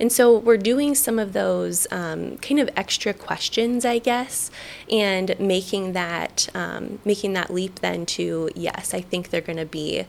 And 0.00 0.10
so 0.10 0.36
we're 0.36 0.56
doing 0.56 0.94
some 0.94 1.18
of 1.18 1.34
those 1.34 1.86
um, 1.92 2.38
kind 2.38 2.58
of 2.58 2.70
extra 2.74 3.12
questions, 3.12 3.84
I 3.84 3.98
guess, 3.98 4.50
and 4.90 5.38
making 5.38 5.92
that 5.92 6.48
um, 6.54 6.98
making 7.04 7.34
that 7.34 7.52
leap 7.52 7.80
then 7.80 8.06
to 8.06 8.50
yes, 8.54 8.94
I 8.94 9.02
think 9.02 9.28
they're 9.28 9.40
going 9.40 9.58
to 9.58 9.66
be 9.66 10.06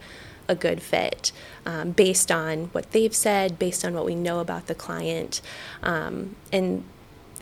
a 0.48 0.56
good 0.56 0.82
fit 0.82 1.32
um, 1.66 1.92
based 1.92 2.32
on 2.32 2.66
what 2.74 2.92
they've 2.92 3.16
said, 3.16 3.58
based 3.58 3.86
on 3.86 3.94
what 3.94 4.06
we 4.06 4.16
know 4.16 4.40
about 4.40 4.68
the 4.68 4.76
client. 4.76 5.42
Um, 5.84 6.36
and 6.52 6.84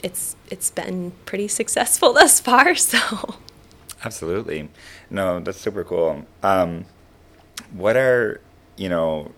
it's 0.04 0.36
it's 0.50 0.72
been 0.72 1.14
pretty 1.26 1.48
successful 1.60 2.14
thus 2.14 2.40
far. 2.40 2.76
So, 2.76 3.36
absolutely, 4.04 4.70
no, 5.10 5.40
that's 5.40 5.60
super 5.60 5.84
cool. 5.84 6.26
Um, 6.44 6.86
what 7.74 7.96
are 7.98 8.42
you 8.78 8.90
know? 8.90 9.32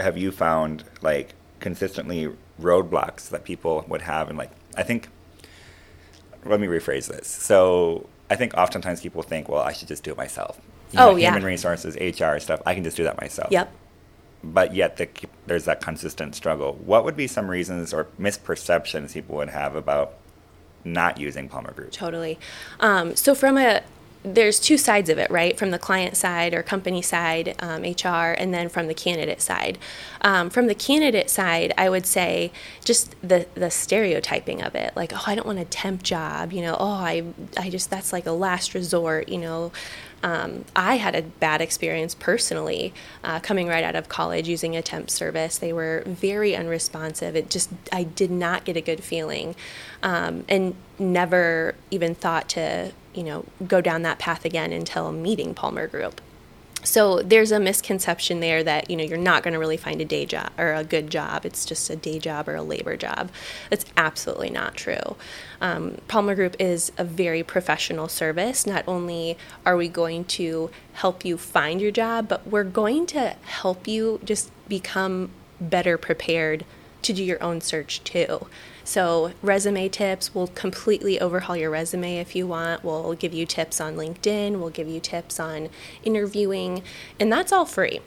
Have 0.00 0.16
you 0.18 0.32
found 0.32 0.84
like 1.02 1.34
consistently 1.60 2.28
roadblocks 2.60 3.28
that 3.30 3.44
people 3.44 3.84
would 3.88 4.02
have, 4.02 4.28
and 4.28 4.36
like 4.38 4.50
I 4.76 4.82
think. 4.82 5.08
Let 6.44 6.58
me 6.58 6.66
rephrase 6.68 7.06
this. 7.08 7.28
So 7.28 8.08
I 8.30 8.36
think 8.36 8.54
oftentimes 8.54 9.02
people 9.02 9.22
think, 9.22 9.48
well, 9.50 9.60
I 9.60 9.72
should 9.72 9.88
just 9.88 10.02
do 10.02 10.10
it 10.12 10.16
myself. 10.16 10.58
you 10.90 10.98
Oh, 10.98 11.10
know, 11.10 11.16
yeah. 11.16 11.28
human 11.32 11.44
resources, 11.44 11.96
HR 11.96 12.38
stuff. 12.38 12.62
I 12.64 12.74
can 12.74 12.82
just 12.82 12.96
do 12.96 13.04
that 13.04 13.20
myself. 13.20 13.48
Yep. 13.52 13.70
But 14.42 14.74
yet 14.74 14.96
the, 14.96 15.06
there's 15.46 15.66
that 15.66 15.82
consistent 15.82 16.34
struggle. 16.34 16.78
What 16.82 17.04
would 17.04 17.14
be 17.14 17.26
some 17.26 17.50
reasons 17.50 17.92
or 17.92 18.06
misperceptions 18.18 19.12
people 19.12 19.36
would 19.36 19.50
have 19.50 19.76
about 19.76 20.14
not 20.82 21.20
using 21.20 21.46
Palmer 21.46 21.72
Group? 21.72 21.92
Totally. 21.92 22.38
Um, 22.80 23.14
so 23.16 23.34
from 23.34 23.58
a 23.58 23.82
there's 24.22 24.60
two 24.60 24.76
sides 24.76 25.08
of 25.08 25.18
it, 25.18 25.30
right? 25.30 25.58
From 25.58 25.70
the 25.70 25.78
client 25.78 26.16
side 26.16 26.52
or 26.52 26.62
company 26.62 27.00
side, 27.00 27.54
um, 27.60 27.82
HR, 27.82 28.34
and 28.36 28.52
then 28.52 28.68
from 28.68 28.86
the 28.86 28.94
candidate 28.94 29.40
side. 29.40 29.78
Um, 30.20 30.50
from 30.50 30.66
the 30.66 30.74
candidate 30.74 31.30
side, 31.30 31.72
I 31.78 31.88
would 31.88 32.06
say 32.06 32.52
just 32.84 33.14
the 33.22 33.46
the 33.54 33.70
stereotyping 33.70 34.62
of 34.62 34.74
it, 34.74 34.94
like, 34.94 35.12
oh, 35.14 35.24
I 35.26 35.34
don't 35.34 35.46
want 35.46 35.58
a 35.58 35.64
temp 35.64 36.02
job, 36.02 36.52
you 36.52 36.60
know, 36.60 36.76
oh, 36.78 36.86
I 36.86 37.24
I 37.56 37.70
just 37.70 37.90
that's 37.90 38.12
like 38.12 38.26
a 38.26 38.32
last 38.32 38.74
resort, 38.74 39.28
you 39.28 39.38
know. 39.38 39.72
Um, 40.22 40.66
I 40.76 40.96
had 40.96 41.14
a 41.14 41.22
bad 41.22 41.62
experience 41.62 42.14
personally 42.14 42.92
uh, 43.24 43.40
coming 43.40 43.68
right 43.68 43.82
out 43.82 43.96
of 43.96 44.08
college 44.08 44.48
using 44.48 44.76
a 44.76 44.82
temp 44.82 45.08
service. 45.08 45.56
They 45.56 45.72
were 45.72 46.02
very 46.06 46.54
unresponsive. 46.54 47.34
It 47.36 47.48
just, 47.48 47.70
I 47.90 48.02
did 48.02 48.30
not 48.30 48.64
get 48.64 48.76
a 48.76 48.82
good 48.82 49.02
feeling 49.02 49.56
um, 50.02 50.44
and 50.46 50.74
never 50.98 51.74
even 51.90 52.14
thought 52.14 52.50
to, 52.50 52.92
you 53.14 53.22
know, 53.22 53.44
go 53.66 53.80
down 53.80 54.02
that 54.02 54.18
path 54.18 54.44
again 54.44 54.72
until 54.72 55.12
meeting 55.12 55.54
Palmer 55.54 55.86
Group. 55.86 56.20
So 56.82 57.20
there's 57.20 57.52
a 57.52 57.60
misconception 57.60 58.40
there 58.40 58.64
that 58.64 58.90
you 58.90 58.96
know 58.96 59.04
you're 59.04 59.18
not 59.18 59.42
going 59.42 59.52
to 59.52 59.58
really 59.58 59.76
find 59.76 60.00
a 60.00 60.04
day 60.04 60.24
job 60.24 60.50
or 60.56 60.72
a 60.72 60.82
good 60.82 61.10
job. 61.10 61.44
It's 61.44 61.66
just 61.66 61.90
a 61.90 61.96
day 61.96 62.18
job 62.18 62.48
or 62.48 62.54
a 62.56 62.62
labor 62.62 62.96
job. 62.96 63.30
That's 63.68 63.84
absolutely 63.96 64.50
not 64.50 64.76
true. 64.76 65.16
Um, 65.60 65.98
Palmer 66.08 66.34
Group 66.34 66.56
is 66.58 66.90
a 66.96 67.04
very 67.04 67.42
professional 67.42 68.08
service. 68.08 68.66
Not 68.66 68.84
only 68.88 69.36
are 69.66 69.76
we 69.76 69.88
going 69.88 70.24
to 70.26 70.70
help 70.94 71.24
you 71.24 71.36
find 71.36 71.80
your 71.80 71.92
job, 71.92 72.28
but 72.28 72.46
we're 72.46 72.64
going 72.64 73.06
to 73.06 73.36
help 73.42 73.86
you 73.86 74.20
just 74.24 74.50
become 74.66 75.30
better 75.60 75.98
prepared 75.98 76.64
to 77.02 77.12
do 77.12 77.22
your 77.22 77.42
own 77.42 77.60
search 77.60 78.02
too. 78.04 78.46
So, 78.84 79.32
resume 79.42 79.88
tips, 79.88 80.34
we'll 80.34 80.48
completely 80.48 81.20
overhaul 81.20 81.56
your 81.56 81.70
resume 81.70 82.18
if 82.18 82.34
you 82.34 82.46
want. 82.46 82.82
We'll 82.82 83.14
give 83.14 83.32
you 83.32 83.46
tips 83.46 83.80
on 83.80 83.94
LinkedIn, 83.94 84.58
we'll 84.58 84.70
give 84.70 84.88
you 84.88 85.00
tips 85.00 85.38
on 85.38 85.68
interviewing, 86.02 86.82
and 87.18 87.32
that's 87.32 87.52
all 87.52 87.66
free. 87.66 88.00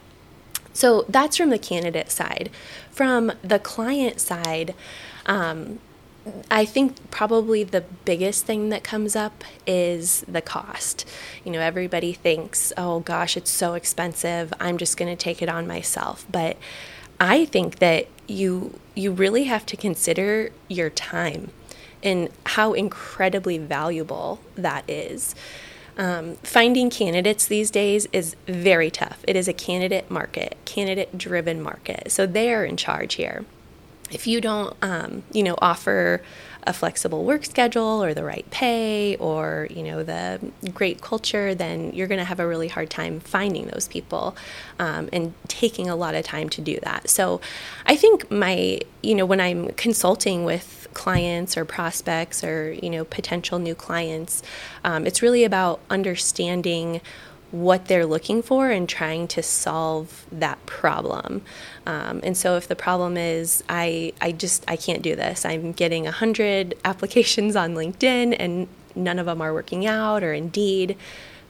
So, 0.74 1.06
that's 1.08 1.38
from 1.38 1.52
the 1.52 1.60
candidate 1.60 2.12
side. 2.12 2.50
From 2.92 3.32
the 3.44 3.60
client 3.60 4.20
side, 4.20 4.74
um, 5.26 5.80
I 6.50 6.66
think 6.66 7.12
probably 7.12 7.64
the 7.64 7.82
biggest 8.06 8.46
thing 8.46 8.70
that 8.70 8.84
comes 8.84 9.16
up 9.16 9.44
is 9.68 10.24
the 10.28 10.42
cost. 10.42 11.08
You 11.44 11.52
know, 11.52 11.60
everybody 11.60 12.14
thinks, 12.14 12.72
oh 12.78 13.02
gosh, 13.02 13.36
it's 13.36 13.52
so 13.52 13.74
expensive. 13.74 14.54
I'm 14.60 14.78
just 14.78 14.96
going 14.96 15.16
to 15.16 15.22
take 15.22 15.42
it 15.42 15.50
on 15.50 15.68
myself. 15.68 16.26
But 16.32 16.58
I 17.20 17.46
think 17.46 17.80
that 17.80 18.08
you 18.28 18.80
you 18.96 19.12
really 19.12 19.46
have 19.46 19.66
to 19.66 19.78
consider 19.78 20.52
your 20.68 20.90
time 20.90 21.52
and 22.04 22.30
how 22.46 22.74
incredibly 22.74 23.58
valuable 23.58 24.40
that 24.56 24.88
is. 24.90 25.34
Um, 25.98 26.36
finding 26.38 26.90
candidates 26.90 27.46
these 27.46 27.72
days 27.72 28.08
is 28.12 28.36
very 28.48 28.92
tough. 28.92 29.24
It 29.28 29.36
is 29.36 29.48
a 29.48 29.54
candidate 29.54 30.10
market, 30.10 30.58
candidate 30.66 31.18
driven 31.18 31.62
market. 31.62 32.12
So 32.12 32.26
they 32.26 32.54
are 32.54 32.66
in 32.66 32.78
charge 32.78 33.16
here 33.16 33.46
if 34.14 34.28
you 34.28 34.40
don't 34.40 34.76
um, 34.82 35.24
you 35.34 35.44
know 35.44 35.56
offer 35.62 36.22
a 36.66 36.74
flexible 36.74 37.24
work 37.24 37.46
schedule 37.46 38.04
or 38.04 38.14
the 38.14 38.24
right 38.24 38.50
pay 38.52 39.16
or 39.18 39.68
you 39.70 39.84
know 39.84 40.04
the 40.04 40.40
great 40.74 41.02
culture 41.02 41.54
then 41.54 41.92
you're 41.94 42.08
going 42.08 42.20
to 42.20 42.26
have 42.26 42.40
a 42.40 42.48
really 42.48 42.68
hard 42.68 42.90
time 42.90 43.20
finding 43.20 43.68
those 43.68 43.88
people 43.88 44.36
um, 44.80 45.10
and 45.12 45.34
taking 45.48 45.90
a 45.90 45.96
lot 45.96 46.16
of 46.16 46.24
time 46.24 46.50
to 46.50 46.62
do 46.62 46.80
that. 46.82 47.10
So 47.10 47.42
i 47.86 47.96
think 47.96 48.30
my 48.32 48.80
you 49.02 49.16
know 49.16 49.26
when 49.26 49.42
i'm 49.42 49.70
consulting 49.72 50.46
with 50.46 50.88
clients 50.94 51.58
or 51.58 51.66
prospects 51.66 52.44
or 52.44 52.74
you 52.74 52.90
know 52.90 53.04
potential 53.06 53.60
new 53.60 53.76
clients 53.76 54.44
um, 54.84 55.06
it's 55.06 55.22
really 55.22 55.44
about 55.44 55.80
understanding 55.90 57.02
what 57.54 57.86
they're 57.86 58.06
looking 58.06 58.42
for 58.42 58.72
and 58.72 58.90
trying 58.90 59.28
to 59.28 59.44
solve 59.44 60.26
that 60.32 60.66
problem. 60.66 61.44
Um, 61.86 62.20
and 62.24 62.36
so 62.36 62.58
if 62.58 62.68
the 62.68 62.76
problem 62.76 63.16
is 63.16 63.64
I, 63.70 64.14
I 64.20 64.32
just 64.32 64.66
I 64.68 64.76
can't 64.76 65.04
do 65.04 65.16
this. 65.16 65.46
I'm 65.46 65.72
getting 65.72 66.06
100 66.06 66.76
applications 66.86 67.56
on 67.56 67.76
LinkedIn 67.76 68.36
and 68.40 68.68
none 68.96 69.20
of 69.20 69.28
them 69.28 69.40
are 69.40 69.54
working 69.54 69.86
out 69.86 70.24
or 70.24 70.34
Indeed, 70.34 70.98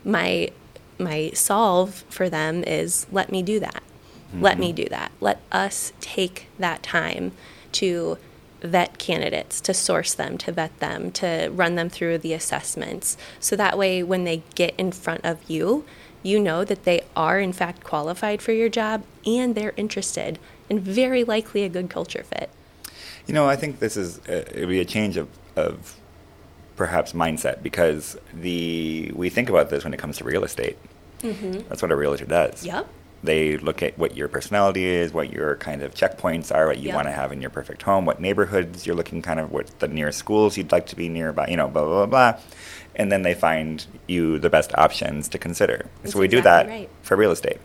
my 0.04 0.52
my 1.00 1.32
solve 1.34 2.04
for 2.10 2.30
them 2.30 2.66
is 2.66 3.08
let 3.10 3.32
me 3.32 3.42
do 3.42 3.62
that. 3.62 3.82
Mm-hmm. 4.28 4.42
Let 4.42 4.60
me 4.60 4.74
do 4.74 4.86
that. 4.90 5.12
Let 5.22 5.40
us 5.54 5.94
take 6.02 6.48
that 6.60 6.84
time 6.84 7.32
to 7.74 8.18
vet 8.64 8.98
candidates, 8.98 9.62
to 9.62 9.74
source 9.74 10.14
them, 10.14 10.38
to 10.40 10.52
vet 10.52 10.78
them, 10.80 11.12
to 11.12 11.50
run 11.54 11.76
them 11.76 11.90
through 11.90 12.18
the 12.18 12.34
assessments. 12.34 13.18
So 13.40 13.56
that 13.56 13.78
way, 13.78 14.02
when 14.02 14.24
they 14.24 14.44
get 14.56 14.74
in 14.78 14.92
front 14.92 15.26
of 15.26 15.38
you, 15.50 15.86
you 16.24 16.40
know 16.40 16.64
that 16.64 16.86
they 16.86 17.02
are 17.16 17.40
in 17.40 17.54
fact 17.54 17.84
qualified 17.84 18.42
for 18.42 18.54
your 18.54 18.70
job 18.70 19.04
and 19.26 19.54
they're 19.54 19.74
interested 19.76 20.40
and 20.70 20.80
very 20.80 21.24
likely 21.24 21.64
a 21.64 21.70
good 21.70 21.90
culture 21.90 22.24
fit. 22.24 22.50
You 23.28 23.34
know, 23.34 23.48
I 23.48 23.56
think 23.56 23.80
this 23.80 23.98
is 23.98 24.20
uh, 24.30 24.46
it 24.54 24.62
would 24.62 24.70
be 24.70 24.80
a 24.80 24.86
change 24.86 25.18
of, 25.18 25.28
of 25.56 25.98
perhaps 26.76 27.14
mindset 27.14 27.62
because 27.62 28.18
the 28.34 29.12
we 29.14 29.30
think 29.30 29.50
about 29.50 29.70
this 29.70 29.84
when 29.84 29.94
it 29.94 29.98
comes 29.98 30.18
to 30.18 30.24
real 30.24 30.44
estate. 30.44 30.78
Mm-hmm. 31.22 31.68
That's 31.70 31.82
what 31.82 31.92
a 31.92 31.96
realtor 31.96 32.26
does. 32.26 32.66
Yep. 32.66 32.88
They 33.24 33.58
look 33.58 33.82
at 33.82 33.98
what 33.98 34.18
your 34.18 34.28
personality 34.28 34.84
is, 34.86 35.14
what 35.14 35.32
your 35.32 35.56
kind 35.56 35.82
of 35.82 35.96
checkpoints 35.96 36.54
are, 36.54 36.68
what 36.68 36.80
you 36.80 36.88
Yep. 36.88 36.96
want 36.96 37.08
to 37.08 37.12
have 37.14 37.32
in 37.32 37.40
your 37.42 37.50
perfect 37.50 37.82
home, 37.84 38.06
what 38.06 38.20
neighborhoods 38.20 38.86
you're 38.86 38.96
looking 38.96 39.22
kind 39.22 39.40
of 39.40 39.52
what 39.52 39.80
the 39.80 39.88
nearest 39.88 40.20
schools 40.20 40.58
you'd 40.58 40.72
like 40.72 40.88
to 40.88 40.96
be 40.96 41.08
nearby, 41.10 41.48
you 41.48 41.56
know, 41.58 41.68
blah 41.70 41.84
blah 41.86 42.06
blah. 42.06 42.32
blah. 42.34 42.42
And 42.96 43.12
then 43.12 43.24
they 43.24 43.34
find 43.34 43.84
you 44.08 44.38
the 44.40 44.50
best 44.52 44.72
options 44.78 45.28
to 45.30 45.38
consider. 45.40 45.86
That's 46.04 46.14
so 46.14 46.20
we 46.20 46.28
do 46.28 46.42
that 46.42 46.68
right. 46.68 46.90
for 47.02 47.16
real 47.18 47.32
estate. 47.32 47.58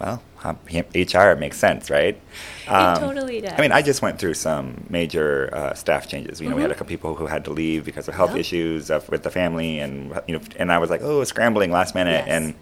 Well, 0.00 0.22
um, 0.44 0.58
HR 0.94 1.34
makes 1.36 1.58
sense, 1.58 1.90
right? 1.90 2.18
Um, 2.66 2.96
totally 2.98 3.42
does. 3.42 3.52
I 3.58 3.60
mean, 3.60 3.70
I 3.70 3.82
just 3.82 4.00
went 4.00 4.18
through 4.18 4.32
some 4.32 4.86
major 4.88 5.50
uh, 5.52 5.74
staff 5.74 6.08
changes. 6.08 6.40
You 6.40 6.48
know, 6.48 6.56
we 6.56 6.62
had 6.62 6.70
a 6.70 6.74
couple 6.74 6.86
people 6.88 7.14
who 7.16 7.26
had 7.26 7.44
to 7.44 7.50
leave 7.50 7.84
because 7.84 8.08
of 8.08 8.14
health 8.14 8.30
Yep. 8.30 8.40
issues 8.40 8.90
of, 8.90 9.06
with 9.10 9.24
the 9.24 9.30
family, 9.30 9.78
and 9.78 10.18
you 10.26 10.38
know, 10.38 10.42
and 10.56 10.72
I 10.72 10.78
was 10.78 10.88
like, 10.88 11.02
oh, 11.02 11.22
scrambling 11.24 11.70
last 11.70 11.94
minute, 11.94 12.24
Yes. 12.26 12.28
and 12.28 12.54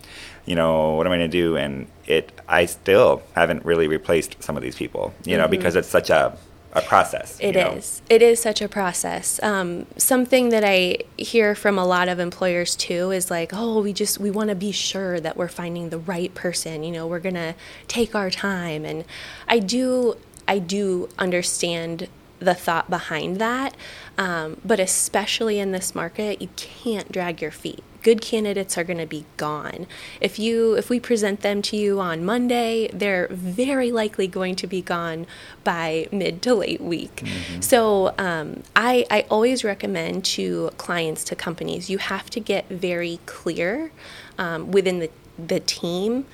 you 0.49 0.57
know, 0.57 0.95
what 0.95 1.07
am 1.07 1.13
I 1.13 1.19
going 1.19 1.31
to 1.31 1.37
do? 1.37 1.57
And 1.57 1.87
it, 2.07 2.33
I 2.49 2.65
still 2.65 3.23
haven't 3.35 3.65
really 3.65 3.87
replaced 3.87 4.43
some 4.43 4.57
of 4.57 4.63
these 4.63 4.77
people, 4.77 5.13
you 5.25 5.37
know, 5.37 5.47
because 5.47 5.77
it's 5.77 5.89
such 5.89 6.11
a 6.11 6.37
a 6.75 6.83
process. 6.83 7.39
It 7.41 7.55
you 7.55 7.63
is. 7.63 8.03
know? 8.03 8.17
It 8.17 8.23
is 8.23 8.41
such 8.41 8.61
a 8.61 8.69
process. 8.69 9.43
Um, 9.43 9.87
something 9.97 10.51
that 10.51 10.65
I 10.65 10.99
hear 11.17 11.55
from 11.55 11.79
a 11.79 11.87
lot 11.87 12.09
of 12.09 12.19
employers 12.19 12.77
too 12.77 13.11
is 13.11 13.31
like, 13.31 13.53
oh, 13.55 13.81
we 13.81 13.93
just 13.93 14.19
we 14.19 14.31
want 14.31 14.51
to 14.51 14.55
be 14.55 14.71
sure 14.71 15.19
that 15.19 15.37
we're 15.37 15.49
finding 15.49 15.89
the 15.89 15.99
right 15.99 16.35
person. 16.35 16.83
You 16.83 16.93
know, 16.93 17.07
we're 17.07 17.21
gonna 17.21 17.55
take 17.87 18.15
our 18.15 18.31
time, 18.31 18.85
and 18.85 19.05
I 19.47 19.59
do. 19.61 20.17
I 20.47 20.59
do 20.59 21.11
understand 21.19 22.09
the 22.39 22.55
thought 22.55 22.89
behind 22.89 23.39
that, 23.39 23.75
um, 24.17 24.61
but 24.65 24.81
especially 24.81 25.59
in 25.59 25.73
this 25.73 25.95
market, 25.95 26.41
you 26.41 26.49
can't 26.57 27.11
drag 27.11 27.43
your 27.43 27.51
feet. 27.51 27.83
Good 28.03 28.21
candidates 28.21 28.79
are 28.79 28.85
going 28.85 28.99
to 28.99 29.07
be 29.07 29.25
gone. 29.37 29.87
If 30.21 30.39
you 30.39 30.75
if 30.75 30.89
we 30.91 31.01
present 31.01 31.41
them 31.41 31.63
to 31.63 31.77
you 31.77 32.01
on 32.01 32.25
Monday, 32.25 32.89
they're 32.93 33.29
very 33.31 33.91
likely 33.91 34.27
going 34.27 34.57
to 34.57 34.67
be 34.67 34.83
gone 34.83 35.27
by 35.65 36.09
mid 36.13 36.43
to 36.43 36.55
late 36.55 36.81
week. 36.81 37.25
So 37.61 38.15
um, 38.19 38.63
I 38.77 39.07
I 39.11 39.27
always 39.31 39.65
recommend 39.65 40.25
to 40.37 40.71
clients 40.77 41.25
to 41.25 41.37
companies 41.37 41.91
you 41.91 41.99
have 41.99 42.31
to 42.31 42.41
get 42.41 42.69
very 42.69 43.21
clear 43.27 43.91
um, 44.39 44.71
within 44.71 44.99
the 45.01 45.11
the 45.39 45.61
team 45.61 46.27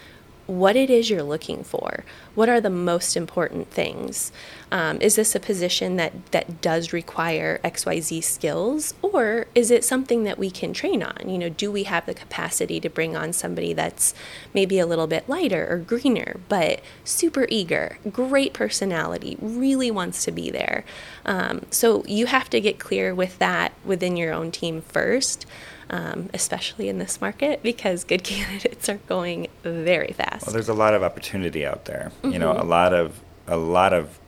what 0.46 0.76
it 0.76 0.90
is 0.90 1.08
you're 1.08 1.22
looking 1.22 1.64
for. 1.64 2.04
What 2.34 2.48
are 2.48 2.60
the 2.60 2.70
most 2.70 3.16
important 3.16 3.70
things? 3.70 4.32
Um, 4.70 5.00
is 5.00 5.16
this 5.16 5.34
a 5.34 5.40
position 5.40 5.96
that, 5.96 6.12
that 6.32 6.60
does 6.60 6.92
require 6.92 7.60
XYZ 7.64 8.22
skills, 8.24 8.94
or 9.02 9.46
is 9.54 9.70
it 9.70 9.84
something 9.84 10.24
that 10.24 10.38
we 10.38 10.50
can 10.50 10.72
train 10.72 11.02
on? 11.02 11.28
You 11.28 11.38
know, 11.38 11.48
do 11.48 11.70
we 11.70 11.84
have 11.84 12.06
the 12.06 12.14
capacity 12.14 12.80
to 12.80 12.90
bring 12.90 13.16
on 13.16 13.32
somebody 13.32 13.72
that's 13.72 14.14
maybe 14.52 14.78
a 14.78 14.86
little 14.86 15.06
bit 15.06 15.28
lighter 15.28 15.66
or 15.70 15.78
greener, 15.78 16.40
but 16.48 16.80
super 17.04 17.46
eager, 17.48 17.98
great 18.10 18.52
personality, 18.52 19.36
really 19.40 19.90
wants 19.90 20.24
to 20.24 20.32
be 20.32 20.50
there? 20.50 20.84
Um, 21.24 21.66
so 21.70 22.04
you 22.06 22.26
have 22.26 22.50
to 22.50 22.60
get 22.60 22.78
clear 22.78 23.14
with 23.14 23.38
that 23.38 23.72
within 23.84 24.16
your 24.16 24.32
own 24.32 24.50
team 24.50 24.82
first 24.82 25.46
um, 25.90 26.30
especially 26.34 26.88
in 26.88 26.98
this 26.98 27.20
market 27.20 27.62
because 27.62 28.04
good 28.04 28.22
candidates 28.32 28.88
are 28.88 28.98
going 29.08 29.48
very 29.62 30.12
fast. 30.12 30.46
Well, 30.46 30.52
there's 30.52 30.68
a 30.68 30.74
lot 30.74 30.94
of 30.94 31.02
opportunity 31.02 31.64
out 31.66 31.84
there. 31.84 32.10
You 32.22 32.38
know, 32.38 32.52
Mm-hmm. 32.52 32.60
a 32.62 32.64
lot 32.64 32.92
of 32.94 33.20
a 33.46 33.56
lot 33.56 33.92
of 33.92 34.18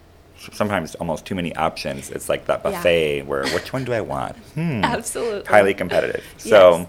sometimes 0.53 0.95
almost 0.97 1.25
too 1.25 1.35
many 1.35 1.55
options. 1.57 2.11
It's 2.11 2.29
like 2.29 2.45
that 2.47 2.61
Yeah. 2.65 2.71
buffet 2.73 3.23
where 3.23 3.45
which 3.55 3.73
one 3.73 3.85
do 3.85 3.93
I 3.93 4.01
want? 4.03 4.37
Hmm. 4.55 4.85
Absolutely. 4.85 5.49
Highly 5.49 5.75
competitive. 5.75 6.25
So, 6.39 6.79
Yes. 6.79 6.89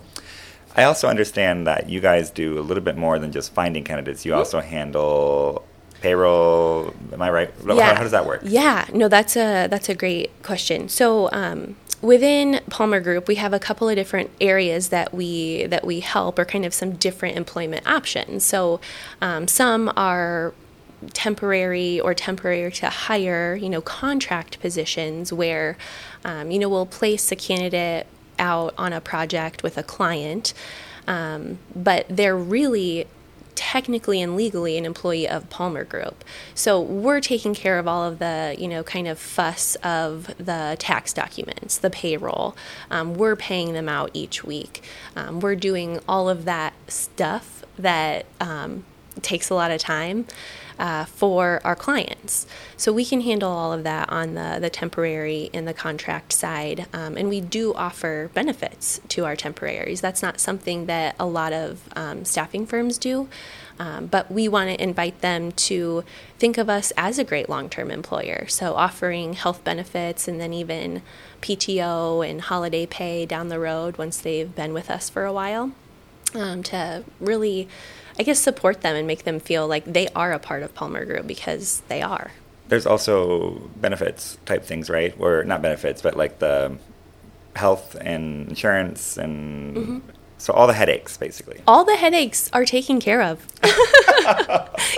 I 0.75 0.83
also 0.83 1.07
understand 1.07 1.65
that 1.65 1.89
you 1.89 1.99
guys 1.99 2.29
do 2.29 2.59
a 2.59 2.61
little 2.61 2.83
bit 2.83 2.97
more 2.97 3.17
than 3.17 3.31
just 3.31 3.51
finding 3.53 3.83
candidates. 3.83 4.25
You 4.25 4.33
Mhm. 4.33 4.37
also 4.37 4.59
handle 4.59 5.63
payroll. 6.01 6.93
Am 7.13 7.21
I 7.21 7.29
right? 7.31 7.51
How- 7.65 7.79
How, 7.95 8.03
does 8.03 8.11
that 8.11 8.25
work? 8.27 8.41
Yeah, 8.43 8.85
no, 8.93 9.07
that's 9.07 9.35
a 9.35 9.67
that's 9.67 9.89
a 9.89 9.95
great 9.95 10.29
question. 10.43 10.89
So 10.89 11.29
um, 11.31 11.75
within 12.01 12.61
Palmer 12.69 12.99
Group, 12.99 13.27
we 13.27 13.35
have 13.35 13.53
a 13.53 13.59
couple 13.59 13.89
of 13.89 13.95
different 13.95 14.29
areas 14.39 14.89
that 14.89 15.13
we 15.13 15.65
that 15.65 15.85
we 15.85 15.99
help, 15.99 16.39
or 16.39 16.45
kind 16.45 16.65
of 16.65 16.73
some 16.73 16.93
different 16.93 17.37
employment 17.37 17.87
options. 17.87 18.45
So 18.45 18.79
um, 19.21 19.47
some 19.47 19.91
are 19.95 20.53
temporary 21.13 21.99
or 21.99 22.13
temporary 22.13 22.71
to 22.71 22.89
hire, 22.89 23.55
you 23.55 23.69
know, 23.69 23.81
contract 23.81 24.59
positions 24.59 25.31
where, 25.31 25.77
um, 26.25 26.49
you 26.49 26.59
know, 26.59 26.69
we'll 26.69 26.87
place 26.87 27.31
a 27.31 27.35
candidate 27.35 28.07
out 28.39 28.73
on 28.77 28.93
a 28.93 29.01
project 29.01 29.63
with 29.63 29.77
a 29.77 29.83
client, 29.83 30.53
um, 31.07 31.59
but 31.75 32.05
they're 32.09 32.37
really 32.37 33.05
technically 33.57 34.21
and 34.21 34.37
legally 34.37 34.77
an 34.77 34.85
employee 34.85 35.27
of 35.27 35.49
Palmer 35.49 35.83
Group. 35.83 36.23
So 36.53 36.79
we're 36.79 37.19
taking 37.19 37.53
care 37.53 37.79
of 37.79 37.87
all 37.87 38.05
of 38.05 38.19
the, 38.19 38.55
you 38.57 38.67
know, 38.67 38.83
kind 38.83 39.07
of 39.07 39.19
fuss 39.19 39.75
of 39.83 40.27
the 40.37 40.77
tax 40.79 41.11
documents, 41.11 41.77
the 41.77 41.89
payroll. 41.89 42.55
Um, 42.91 43.15
we're 43.15 43.35
paying 43.35 43.73
them 43.73 43.89
out 43.89 44.11
each 44.13 44.43
week. 44.43 44.83
Um, 45.15 45.39
we're 45.39 45.55
doing 45.55 45.99
all 46.07 46.29
of 46.29 46.45
that 46.45 46.73
stuff 46.87 47.65
that 47.77 48.27
um, 48.39 48.85
takes 49.21 49.49
a 49.49 49.55
lot 49.55 49.71
of 49.71 49.81
time. 49.81 50.27
Uh, 50.79 51.05
for 51.05 51.59
our 51.63 51.75
clients. 51.75 52.45
So 52.75 52.93
we 52.93 53.03
can 53.03 53.21
handle 53.21 53.51
all 53.51 53.73
of 53.73 53.83
that 53.83 54.11
on 54.11 54.35
the, 54.35 54.59
the 54.61 54.69
temporary 54.69 55.49
and 55.51 55.67
the 55.67 55.73
contract 55.73 56.31
side. 56.31 56.85
Um, 56.93 57.17
and 57.17 57.29
we 57.29 57.41
do 57.41 57.73
offer 57.73 58.29
benefits 58.35 59.01
to 59.07 59.25
our 59.25 59.35
temporaries. 59.35 60.01
That's 60.01 60.21
not 60.21 60.39
something 60.39 60.85
that 60.85 61.15
a 61.19 61.25
lot 61.25 61.51
of 61.51 61.81
um, 61.95 62.25
staffing 62.25 62.67
firms 62.67 62.99
do. 62.99 63.27
Um, 63.79 64.05
but 64.05 64.31
we 64.31 64.47
want 64.47 64.69
to 64.69 64.81
invite 64.81 65.21
them 65.21 65.51
to 65.53 66.03
think 66.37 66.59
of 66.59 66.69
us 66.69 66.91
as 66.95 67.17
a 67.17 67.23
great 67.23 67.49
long 67.49 67.69
term 67.69 67.91
employer. 67.91 68.45
So, 68.47 68.75
offering 68.75 69.33
health 69.33 69.63
benefits 69.63 70.27
and 70.27 70.39
then 70.39 70.53
even 70.53 71.01
PTO 71.41 72.27
and 72.27 72.41
holiday 72.41 72.85
pay 72.85 73.25
down 73.25 73.49
the 73.49 73.59
road 73.59 73.97
once 73.97 74.17
they've 74.17 74.53
been 74.53 74.73
with 74.73 74.89
us 74.89 75.09
for 75.09 75.25
a 75.25 75.33
while 75.33 75.71
um, 76.33 76.63
to 76.63 77.03
really 77.19 77.67
I 78.19 78.23
guess 78.23 78.39
support 78.39 78.81
them 78.81 78.95
and 78.95 79.05
make 79.07 79.23
them 79.23 79.39
feel 79.39 79.67
like 79.67 79.85
they 79.85 80.07
are 80.15 80.31
a 80.33 80.39
part 80.39 80.63
of 80.63 80.73
Palmer 80.73 81.05
Group 81.05 81.27
because 81.27 81.81
they 81.87 82.01
are. 82.01 82.31
There's 82.67 82.85
also 82.85 83.69
benefits 83.77 84.37
type 84.45 84.63
things, 84.65 84.89
right? 84.89 85.15
Or 85.19 85.43
not 85.43 85.61
benefits, 85.61 86.01
but 86.01 86.17
like 86.17 86.39
the 86.39 86.77
health 87.55 87.95
and 88.01 88.49
insurance 88.49 89.17
and 89.17 89.77
Mm-hmm. 89.77 89.99
so 90.37 90.53
all 90.53 90.67
the 90.67 90.73
headaches 90.73 91.17
basically. 91.17 91.61
All 91.67 91.85
the 91.85 91.95
headaches 91.95 92.49
are 92.53 92.65
taken 92.65 92.99
care 92.99 93.21
of. 93.21 93.45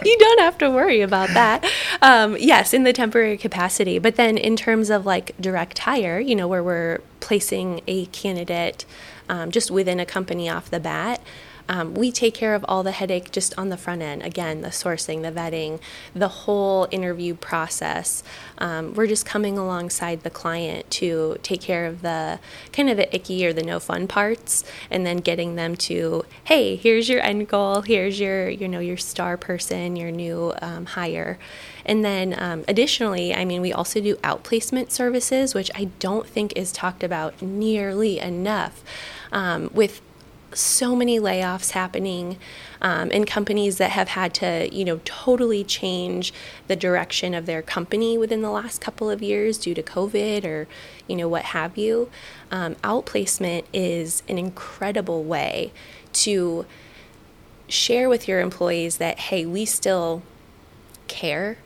you 0.04 0.18
don't 0.18 0.40
have 0.40 0.58
to 0.60 0.70
worry 0.70 1.02
about 1.02 1.30
that. 1.30 1.66
Um, 2.02 2.36
yes, 2.40 2.74
in 2.74 2.84
the 2.84 2.94
temporary 2.94 3.38
capacity. 3.38 4.00
But 4.00 4.16
then 4.16 4.38
in 4.38 4.56
terms 4.56 4.90
of 4.90 5.06
like 5.06 5.36
direct 5.40 5.80
hire, 5.80 6.20
you 6.20 6.36
know, 6.36 6.48
where 6.48 6.64
we're 6.64 7.00
placing 7.20 7.82
a 7.88 8.06
candidate 8.08 8.86
um, 9.28 9.52
just 9.52 9.70
within 9.72 10.00
a 10.00 10.06
company 10.06 10.50
off 10.50 10.70
the 10.70 10.80
bat, 10.80 11.22
um, 11.70 11.94
we 11.94 12.12
take 12.12 12.34
care 12.34 12.56
of 12.56 12.66
all 12.68 12.84
the 12.84 12.92
headache 12.92 13.32
just 13.32 13.58
on 13.58 13.70
the 13.70 13.78
front 13.78 14.02
end. 14.02 14.24
Again, 14.24 14.62
the 14.62 14.70
sourcing, 14.70 15.22
the 15.22 15.32
vetting, 15.32 15.80
the 16.16 16.28
whole 16.28 16.88
interview 16.90 17.36
process. 17.36 18.24
Um, 18.58 18.96
we're 18.96 19.08
just 19.08 19.26
coming 19.26 19.58
alongside 19.58 20.24
the 20.24 20.32
client 20.32 20.90
to 20.92 21.38
take 21.44 21.62
care 21.62 21.86
of 21.86 22.02
the 22.02 22.40
kind 22.74 22.90
of 22.90 22.98
the 22.98 23.15
icky 23.15 23.46
or 23.46 23.54
the 23.54 23.63
no 23.63 23.80
fun 23.80 24.08
parts, 24.08 24.63
and 24.89 25.06
then 25.06 25.17
getting 25.17 25.56
them 25.56 25.76
to, 25.76 26.26
hey, 26.46 26.76
here's 26.76 27.08
your 27.08 27.22
end 27.22 27.48
goal, 27.48 27.82
here's 27.82 28.20
your, 28.20 28.50
you 28.50 28.67
know, 28.67 28.80
your 28.80 28.98
star 28.98 29.38
person, 29.38 29.96
your 29.96 30.12
new 30.12 30.54
um, 30.62 30.88
hire. 30.88 31.38
And 31.86 32.04
then 32.04 32.36
um, 32.38 32.65
additionally, 32.67 33.34
I 33.34 33.46
mean, 33.46 33.62
we 33.62 33.72
also 33.72 34.02
do 34.02 34.15
outplacement 34.17 34.91
services, 34.91 35.54
which 35.54 35.70
I 35.76 35.86
don't 36.00 36.28
think 36.28 36.54
is 36.56 36.72
talked 36.72 37.04
about 37.04 37.41
nearly 37.41 38.20
enough. 38.20 38.84
Um, 39.32 39.70
with 39.74 40.02
so 40.54 40.96
many 40.96 41.20
layoffs 41.20 41.72
happening 41.72 42.38
um, 42.82 43.12
in 43.12 43.26
companies 43.26 43.78
that 43.78 43.92
have 43.92 44.10
had 44.10 44.34
to, 44.36 44.74
you 44.74 44.84
know, 44.86 45.00
totally 45.06 45.64
change 45.64 46.34
the 46.68 46.76
direction 46.76 47.34
of 47.34 47.46
their 47.46 47.62
company 47.62 48.18
within 48.18 48.42
the 48.42 48.50
last 48.50 48.82
couple 48.82 49.10
of 49.10 49.22
years 49.22 49.58
due 49.58 49.74
to 49.74 49.84
COVID 49.84 50.46
or, 50.46 50.68
you 51.08 51.16
know, 51.16 51.28
what 51.28 51.44
have 51.46 51.78
you. 51.78 52.10
Um, 52.52 52.76
outplacement 52.76 53.66
is 53.74 54.24
an 54.28 54.38
incredible 54.38 55.24
way 55.24 55.72
to 56.14 56.66
share 57.68 58.10
with 58.10 58.28
your 58.28 58.40
employees 58.40 58.98
that, 58.98 59.20
hey, 59.20 59.46
we 59.46 59.66
still 59.66 60.24
care. 61.08 61.58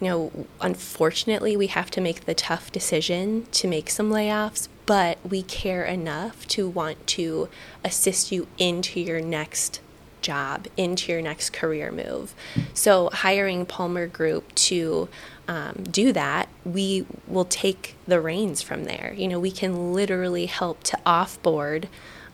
You 0.00 0.08
know, 0.08 0.46
unfortunately, 0.60 1.56
we 1.56 1.66
have 1.68 1.90
to 1.92 2.00
make 2.00 2.24
the 2.24 2.34
tough 2.34 2.70
decision 2.70 3.46
to 3.52 3.66
make 3.66 3.90
some 3.90 4.10
layoffs, 4.10 4.68
but 4.86 5.18
we 5.28 5.42
care 5.42 5.84
enough 5.84 6.46
to 6.48 6.68
want 6.68 7.04
to 7.08 7.48
assist 7.84 8.30
you 8.30 8.46
into 8.58 9.00
your 9.00 9.20
next 9.20 9.80
job, 10.20 10.66
into 10.76 11.12
your 11.12 11.22
next 11.22 11.50
career 11.50 11.90
move. 11.90 12.34
So, 12.74 13.10
hiring 13.12 13.66
Palmer 13.66 14.06
Group 14.06 14.54
to 14.54 15.08
um, 15.48 15.84
do 15.90 16.12
that, 16.12 16.48
we 16.64 17.06
will 17.26 17.44
take 17.44 17.96
the 18.06 18.20
reins 18.20 18.62
from 18.62 18.84
there. 18.84 19.14
You 19.16 19.28
know, 19.28 19.40
we 19.40 19.50
can 19.50 19.92
literally 19.92 20.46
help 20.46 20.82
to 20.84 20.98
offboard 21.06 21.86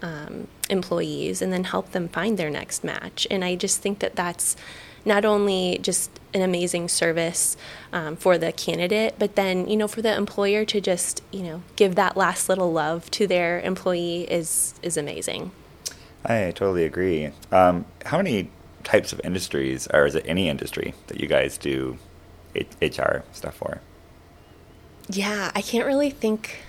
um, 0.02 0.48
employees 0.68 1.40
and 1.40 1.52
then 1.52 1.64
help 1.64 1.92
them 1.92 2.08
find 2.08 2.36
their 2.38 2.50
next 2.50 2.84
match. 2.84 3.26
And 3.30 3.44
I 3.44 3.54
just 3.54 3.80
think 3.80 4.00
that 4.00 4.16
that's 4.16 4.56
not 5.04 5.24
only 5.24 5.78
just 5.82 6.10
an 6.32 6.42
amazing 6.42 6.88
service 6.88 7.56
um, 7.92 8.16
for 8.16 8.38
the 8.38 8.52
candidate, 8.52 9.14
but 9.18 9.36
then 9.36 9.68
you 9.68 9.76
know 9.76 9.88
for 9.88 10.02
the 10.02 10.14
employer 10.14 10.64
to 10.64 10.80
just 10.80 11.22
you 11.30 11.42
know 11.42 11.62
give 11.76 11.94
that 11.94 12.16
last 12.16 12.48
little 12.48 12.72
love 12.72 13.10
to 13.12 13.26
their 13.26 13.60
employee 13.60 14.22
is 14.30 14.74
is 14.82 14.96
amazing. 14.96 15.50
I 16.24 16.52
totally 16.54 16.84
agree. 16.84 17.30
Um, 17.52 17.84
how 18.06 18.16
many 18.16 18.50
types 18.82 19.12
of 19.12 19.20
industries, 19.24 19.86
or 19.92 20.06
is 20.06 20.14
it 20.14 20.24
any 20.26 20.48
industry 20.48 20.94
that 21.08 21.20
you 21.20 21.26
guys 21.26 21.58
do 21.58 21.98
HR 22.54 23.24
stuff 23.32 23.56
for? 23.56 23.80
Yeah, 25.08 25.50
I 25.54 25.60
can't 25.60 25.86
really 25.86 26.10
think 26.10 26.62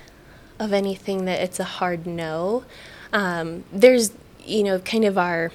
of 0.59 0.73
anything 0.73 1.25
that 1.25 1.41
it's 1.41 1.59
a 1.59 1.63
hard 1.63 2.05
no. 2.05 2.65
Um, 3.13 3.63
there's, 3.71 4.11
you 4.45 4.63
know, 4.63 4.79
kind 4.79 5.05
of 5.05 5.17
our 5.17 5.51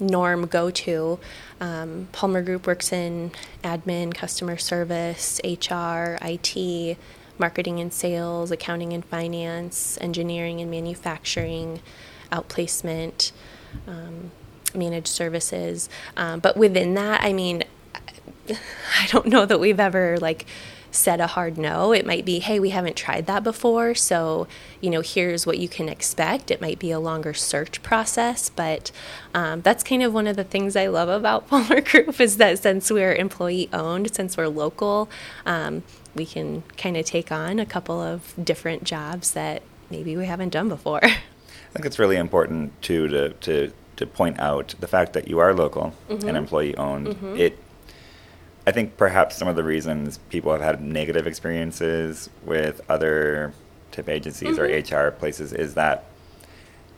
norm 0.00 0.46
go 0.46 0.70
to. 0.70 1.18
Um, 1.60 2.08
Palmer 2.12 2.42
Group 2.42 2.66
works 2.66 2.92
in 2.92 3.32
admin, 3.62 4.14
customer 4.14 4.56
service, 4.56 5.40
HR, 5.44 6.18
IT, 6.22 6.96
marketing 7.38 7.80
and 7.80 7.92
sales, 7.92 8.50
accounting 8.50 8.92
and 8.92 9.04
finance, 9.04 9.98
engineering 10.00 10.60
and 10.60 10.70
manufacturing, 10.70 11.80
outplacement, 12.30 13.32
um, 13.86 14.30
managed 14.74 15.08
services. 15.08 15.88
Um, 16.16 16.40
but 16.40 16.56
within 16.56 16.94
that, 16.94 17.22
I 17.22 17.32
mean, 17.32 17.64
I 18.48 19.06
don't 19.08 19.26
know 19.26 19.46
that 19.46 19.58
we've 19.58 19.80
ever 19.80 20.18
like 20.18 20.46
said 20.90 21.20
a 21.20 21.26
hard 21.28 21.56
no. 21.58 21.92
It 21.92 22.04
might 22.06 22.24
be, 22.24 22.38
hey, 22.40 22.58
we 22.58 22.70
haven't 22.70 22.96
tried 22.96 23.26
that 23.26 23.42
before, 23.44 23.94
so 23.94 24.46
you 24.80 24.90
know, 24.90 25.00
here's 25.00 25.46
what 25.46 25.58
you 25.58 25.68
can 25.68 25.88
expect. 25.88 26.50
It 26.50 26.60
might 26.60 26.78
be 26.78 26.90
a 26.90 26.98
longer 27.00 27.34
search 27.34 27.82
process, 27.82 28.48
but 28.48 28.90
um, 29.34 29.60
that's 29.62 29.82
kind 29.84 30.02
of 30.02 30.12
one 30.14 30.26
of 30.26 30.36
the 30.36 30.44
things 30.44 30.74
I 30.76 30.86
love 30.86 31.08
about 31.08 31.48
Palmer 31.48 31.80
Group 31.80 32.20
is 32.20 32.36
that 32.38 32.58
since 32.58 32.90
we're 32.90 33.14
employee 33.14 33.68
owned, 33.72 34.14
since 34.14 34.36
we're 34.36 34.48
local, 34.48 35.08
um, 35.46 35.82
we 36.14 36.26
can 36.26 36.62
kind 36.76 36.96
of 36.96 37.04
take 37.04 37.30
on 37.30 37.58
a 37.58 37.66
couple 37.66 38.00
of 38.00 38.34
different 38.42 38.84
jobs 38.84 39.32
that 39.32 39.62
maybe 39.90 40.16
we 40.16 40.26
haven't 40.26 40.48
done 40.50 40.68
before. 40.68 41.00
I 41.04 41.72
think 41.72 41.86
it's 41.86 41.98
really 42.00 42.16
important 42.16 42.80
too 42.82 43.06
to 43.08 43.30
to 43.30 43.72
to 43.96 44.06
point 44.06 44.40
out 44.40 44.74
the 44.80 44.88
fact 44.88 45.12
that 45.12 45.28
you 45.28 45.38
are 45.38 45.52
local 45.54 45.92
Mm-hmm. 46.08 46.26
and 46.26 46.36
employee 46.36 46.74
owned. 46.76 47.16
It 47.38 47.56
I 48.66 48.72
think 48.72 48.96
perhaps 48.96 49.36
some 49.36 49.48
of 49.48 49.56
the 49.56 49.64
reasons 49.64 50.18
people 50.28 50.52
have 50.52 50.60
had 50.60 50.80
negative 50.82 51.26
experiences 51.26 52.28
with 52.44 52.80
other 52.88 53.52
temp 53.92 54.08
agencies 54.08 54.58
Mm-hmm. 54.58 54.94
or 54.96 55.06
HR 55.08 55.10
places 55.10 55.52
is 55.52 55.74
that 55.74 56.04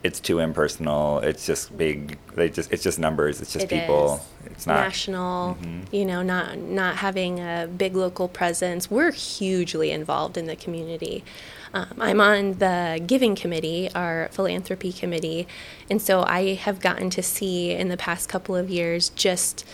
it's 0.03 0.19
too 0.19 0.41
impersonal. 0.41 1.21
It's 1.21 1.47
just 1.47 1.77
big. 1.79 2.19
They 2.35 2.49
just 2.51 2.73
it's 2.73 2.83
just 2.83 2.99
numbers. 2.99 3.41
It's 3.41 3.53
just 3.53 3.67
It 3.67 3.71
people. 3.71 4.17
is. 4.45 4.51
It's 4.53 4.67
not 4.67 4.81
national 4.81 5.57
you 5.93 6.05
know 6.05 6.21
not 6.23 6.59
not 6.59 6.97
having 6.97 7.39
a 7.39 7.69
big 7.79 7.95
local 7.95 8.27
presence 8.27 8.91
we're 8.91 9.13
hugely 9.13 9.93
involved 9.93 10.37
in 10.37 10.47
the 10.47 10.57
community 10.57 11.23
um, 11.73 11.87
i'm 12.01 12.21
on 12.21 12.55
the 12.55 13.01
giving 13.07 13.37
committee 13.37 13.89
our 13.95 14.29
philanthropy 14.33 14.93
committee 14.93 15.47
and 15.89 16.03
so 16.03 16.25
i 16.27 16.55
have 16.55 16.81
gotten 16.81 17.09
to 17.09 17.23
see 17.23 17.71
in 17.71 17.89
the 17.89 17.97
past 17.97 18.29
couple 18.29 18.57
of 18.57 18.69
years 18.69 19.11
just 19.11 19.65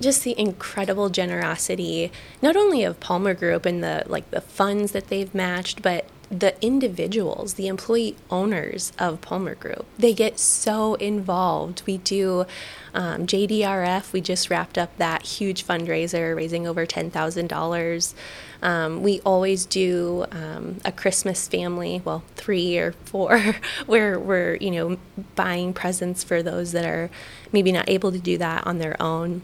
just 0.00 0.24
the 0.24 0.38
incredible 0.38 1.08
generosity 1.10 2.10
not 2.42 2.56
only 2.56 2.84
of 2.84 3.00
Palmer 3.00 3.34
Group 3.34 3.66
and 3.66 3.82
the 3.82 4.04
like 4.06 4.30
the 4.30 4.40
funds 4.40 4.92
that 4.92 5.08
they've 5.08 5.34
matched 5.34 5.82
but 5.82 6.06
the 6.30 6.54
individuals, 6.64 7.54
the 7.54 7.66
employee 7.66 8.16
owners 8.30 8.92
of 9.00 9.20
Palmer 9.20 9.56
Group, 9.56 9.84
they 9.98 10.14
get 10.14 10.38
so 10.38 10.94
involved. 10.94 11.82
We 11.86 11.98
do 11.98 12.46
um, 12.94 13.26
JDRF, 13.26 14.12
we 14.12 14.20
just 14.20 14.48
wrapped 14.48 14.78
up 14.78 14.96
that 14.98 15.22
huge 15.22 15.66
fundraiser, 15.66 16.36
raising 16.36 16.68
over 16.68 16.86
$10,000. 16.86 18.14
Um, 18.62 19.02
we 19.02 19.20
always 19.22 19.66
do 19.66 20.24
um, 20.30 20.80
a 20.84 20.92
Christmas 20.92 21.48
family, 21.48 22.00
well, 22.04 22.22
three 22.36 22.78
or 22.78 22.92
four, 22.92 23.56
where 23.86 24.18
we're, 24.18 24.54
you 24.56 24.70
know, 24.70 24.98
buying 25.34 25.72
presents 25.72 26.22
for 26.22 26.44
those 26.44 26.70
that 26.72 26.84
are 26.84 27.10
maybe 27.50 27.72
not 27.72 27.88
able 27.88 28.12
to 28.12 28.18
do 28.18 28.38
that 28.38 28.64
on 28.66 28.78
their 28.78 29.00
own. 29.02 29.42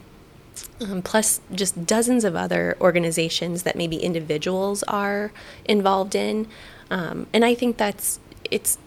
Um, 0.81 1.03
plus 1.03 1.41
just 1.53 1.87
dozens 1.87 2.25
of 2.25 2.37
other 2.37 2.77
organizations 2.81 3.63
that 3.63 3.77
maybe 3.77 3.97
individuals 3.97 4.83
are 4.85 5.33
involved 5.65 6.15
in. 6.15 6.49
Um, 6.91 7.27
and 7.33 7.45
I 7.45 7.55
think 7.55 7.77
that's 7.77 8.21
it's 8.51 8.79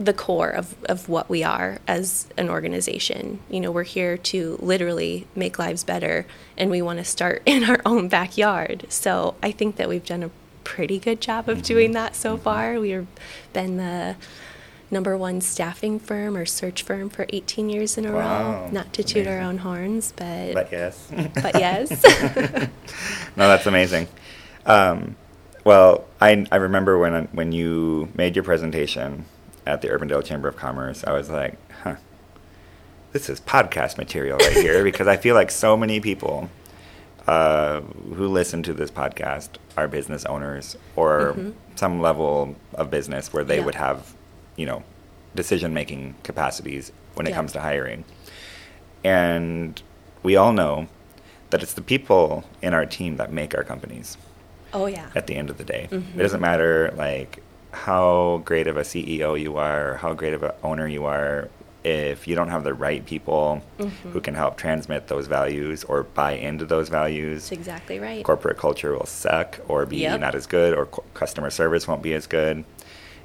the 0.00 0.14
core 0.14 0.48
of, 0.48 0.74
of 0.84 1.10
what 1.10 1.28
we 1.28 1.44
are 1.44 1.78
as 1.86 2.26
an 2.38 2.48
organization. 2.48 3.38
You 3.50 3.60
know, 3.60 3.70
we're 3.70 3.82
here 3.82 4.16
to 4.16 4.58
literally 4.60 5.26
make 5.36 5.58
lives 5.58 5.84
better, 5.84 6.26
and 6.56 6.70
we 6.70 6.80
want 6.80 6.98
to 6.98 7.04
start 7.04 7.42
in 7.46 7.64
our 7.64 7.80
own 7.84 8.08
backyard. 8.08 8.86
So 8.88 9.34
I 9.42 9.52
think 9.52 9.76
that 9.76 9.88
we've 9.88 10.04
done 10.04 10.22
a 10.22 10.30
pretty 10.64 10.98
good 10.98 11.20
job 11.20 11.48
of 11.48 11.62
doing 11.62 11.92
that 11.92 12.16
so 12.16 12.36
far. 12.36 12.80
We've 12.80 13.06
been 13.52 13.76
the 13.76 14.16
number 14.90 15.16
one 15.16 15.40
staffing 15.40 15.98
firm 16.00 16.36
or 16.36 16.44
search 16.46 16.82
firm 16.82 17.08
for 17.08 17.26
18 17.30 17.68
years 17.70 17.96
in 17.96 18.04
a 18.06 18.12
Wow. 18.12 18.64
row. 18.64 18.68
Not 18.72 18.92
to 18.94 19.02
toot 19.04 19.26
our 19.26 19.38
own 19.40 19.58
horns, 19.58 20.12
but 20.16 20.54
But 20.54 20.72
yes. 20.72 21.08
but 21.42 21.54
yes. 21.58 21.90
no, 23.36 23.48
that's 23.48 23.66
amazing. 23.66 24.08
Um, 24.66 25.16
well, 25.64 26.04
I, 26.20 26.46
I 26.50 26.56
remember 26.56 26.98
when 26.98 27.26
when 27.32 27.52
you 27.52 28.08
made 28.14 28.34
your 28.36 28.42
presentation 28.44 29.24
at 29.66 29.82
the 29.82 29.88
Urbandale 29.88 30.24
Chamber 30.24 30.48
of 30.48 30.56
Commerce, 30.56 31.04
I 31.04 31.12
was 31.12 31.28
like, 31.30 31.56
huh, 31.82 31.96
this 33.12 33.28
is 33.28 33.40
podcast 33.40 33.98
material 33.98 34.38
right 34.38 34.52
here 34.56 34.82
because 34.84 35.06
I 35.06 35.16
feel 35.16 35.34
like 35.34 35.50
so 35.50 35.76
many 35.76 36.00
people 36.00 36.48
uh, 37.26 37.80
who 38.14 38.26
listen 38.28 38.62
to 38.64 38.72
this 38.72 38.90
podcast 38.90 39.50
are 39.76 39.86
business 39.86 40.24
owners 40.24 40.76
or 40.96 41.36
some 41.76 42.00
level 42.00 42.56
of 42.74 42.90
business 42.90 43.32
where 43.32 43.44
they 43.44 43.58
Yeah. 43.58 43.64
would 43.66 43.74
have, 43.76 44.14
you 44.60 44.66
know, 44.66 44.82
decision 45.34 45.72
making 45.72 46.14
capacities 46.22 46.92
when 47.14 47.26
it 47.26 47.30
Yeah. 47.30 47.36
comes 47.36 47.52
to 47.52 47.60
hiring. 47.60 48.04
And 49.02 49.80
we 50.22 50.36
all 50.36 50.52
know 50.52 50.86
that 51.48 51.62
it's 51.62 51.72
the 51.72 51.80
people 51.82 52.44
in 52.60 52.74
our 52.74 52.84
team 52.84 53.16
that 53.16 53.32
make 53.32 53.54
our 53.56 53.64
companies 53.64 54.18
oh 54.74 54.86
yeah. 54.86 55.06
at 55.14 55.26
the 55.26 55.34
end 55.36 55.48
of 55.50 55.56
the 55.56 55.64
day. 55.64 55.88
Mhm. 55.90 56.14
It 56.14 56.18
doesn't 56.22 56.40
matter 56.40 56.92
like 56.96 57.42
how 57.72 58.42
great 58.44 58.66
of 58.66 58.76
a 58.76 58.84
CEO 58.84 59.34
you 59.34 59.56
are 59.56 59.92
or 59.92 59.96
how 59.96 60.12
great 60.12 60.34
of 60.34 60.42
an 60.42 60.52
owner 60.62 60.86
you 60.86 61.06
are 61.06 61.48
if 61.82 62.28
you 62.28 62.34
don't 62.34 62.50
have 62.50 62.62
the 62.64 62.74
right 62.74 63.06
people 63.06 63.62
Mm-hmm. 63.78 64.10
who 64.10 64.20
can 64.20 64.34
help 64.34 64.58
transmit 64.58 65.06
those 65.08 65.26
values 65.26 65.82
or 65.84 66.02
buy 66.02 66.32
into 66.32 66.66
those 66.66 66.90
values. 66.90 67.44
That's 67.44 67.52
exactly 67.52 67.98
right. 67.98 68.22
Corporate 68.22 68.58
culture 68.58 68.92
will 68.92 69.06
suck 69.06 69.58
or 69.68 69.86
be 69.86 69.98
Yep. 69.98 70.20
not 70.20 70.34
as 70.34 70.46
good 70.46 70.74
or 70.76 70.84
cu- 70.86 71.02
customer 71.14 71.48
service 71.48 71.88
won't 71.88 72.02
be 72.02 72.12
as 72.12 72.26
good. 72.26 72.64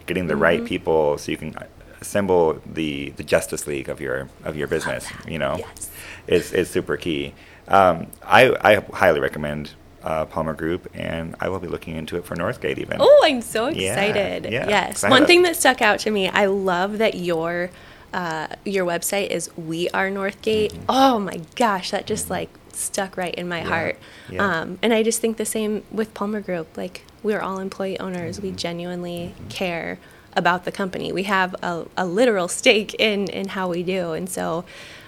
Getting 0.05 0.27
the 0.27 0.35
right 0.35 0.61
Mhm. 0.61 0.67
people 0.67 1.17
so 1.17 1.31
you 1.31 1.37
can 1.37 1.55
assemble 2.01 2.61
the 2.65 3.09
the 3.11 3.23
justice 3.23 3.65
league 3.67 3.89
of 3.89 3.99
your 3.99 4.29
of 4.43 4.55
your 4.55 4.67
business, 4.67 5.07
you 5.27 5.39
know 5.39 5.55
Yes. 5.57 5.89
is, 6.27 6.53
is 6.53 6.69
super 6.69 6.97
key. 6.97 7.33
Um, 7.67 8.07
I, 8.23 8.55
I 8.61 8.75
highly 8.93 9.19
recommend 9.19 9.71
uh, 10.03 10.25
Palmer 10.25 10.53
Group, 10.53 10.87
and 10.93 11.35
I 11.39 11.49
will 11.49 11.57
be 11.59 11.67
looking 11.67 11.95
into 11.95 12.15
it 12.17 12.25
for 12.25 12.35
Northgate 12.35 12.77
even. 12.77 12.97
Oh, 12.99 13.21
I'm 13.25 13.41
so 13.41 13.65
excited. 13.67 14.45
yeah, 14.51 14.67
yes. 14.67 14.93
'cause 15.01 15.03
I 15.05 15.09
One 15.09 15.25
thing 15.25 15.41
that 15.43 15.55
stuck 15.55 15.81
out 15.81 15.97
to 16.01 16.11
me, 16.11 16.29
I 16.29 16.45
love 16.45 16.99
that 16.99 17.15
your 17.15 17.71
uh, 18.13 18.47
your 18.63 18.85
website 18.85 19.29
is 19.31 19.49
We 19.57 19.89
Are 19.89 20.09
Northgate. 20.11 20.73
Oh 20.87 21.17
my 21.19 21.41
gosh, 21.55 21.89
that 21.89 22.05
just 22.05 22.29
like 22.29 22.49
stuck 22.71 23.17
right 23.17 23.33
in 23.33 23.47
my 23.47 23.61
Mm-hmm. 23.61 23.69
Yeah, 23.69 23.75
heart. 23.75 23.97
yeah. 24.29 24.59
Um, 24.61 24.77
and 24.83 24.93
I 24.93 25.01
just 25.01 25.19
think 25.21 25.37
the 25.37 25.45
same 25.45 25.83
with 25.91 26.13
Palmer 26.13 26.39
Group. 26.41 26.77
Like 26.77 27.01
we're 27.25 27.41
all 27.41 27.59
employee 27.59 27.99
owners. 27.99 28.37
Mm-hmm. 28.37 28.47
We 28.47 28.53
genuinely 28.53 29.33
care 29.49 29.97
about 30.33 30.63
the 30.65 30.71
company. 30.71 31.11
We 31.11 31.23
have 31.23 31.55
a, 31.63 31.85
a 31.97 32.05
literal 32.05 32.47
stake 32.47 32.93
in 32.99 33.27
in 33.27 33.49
how 33.49 33.67
we 33.67 33.81
do, 33.83 34.11
and 34.13 34.29
so 34.29 34.63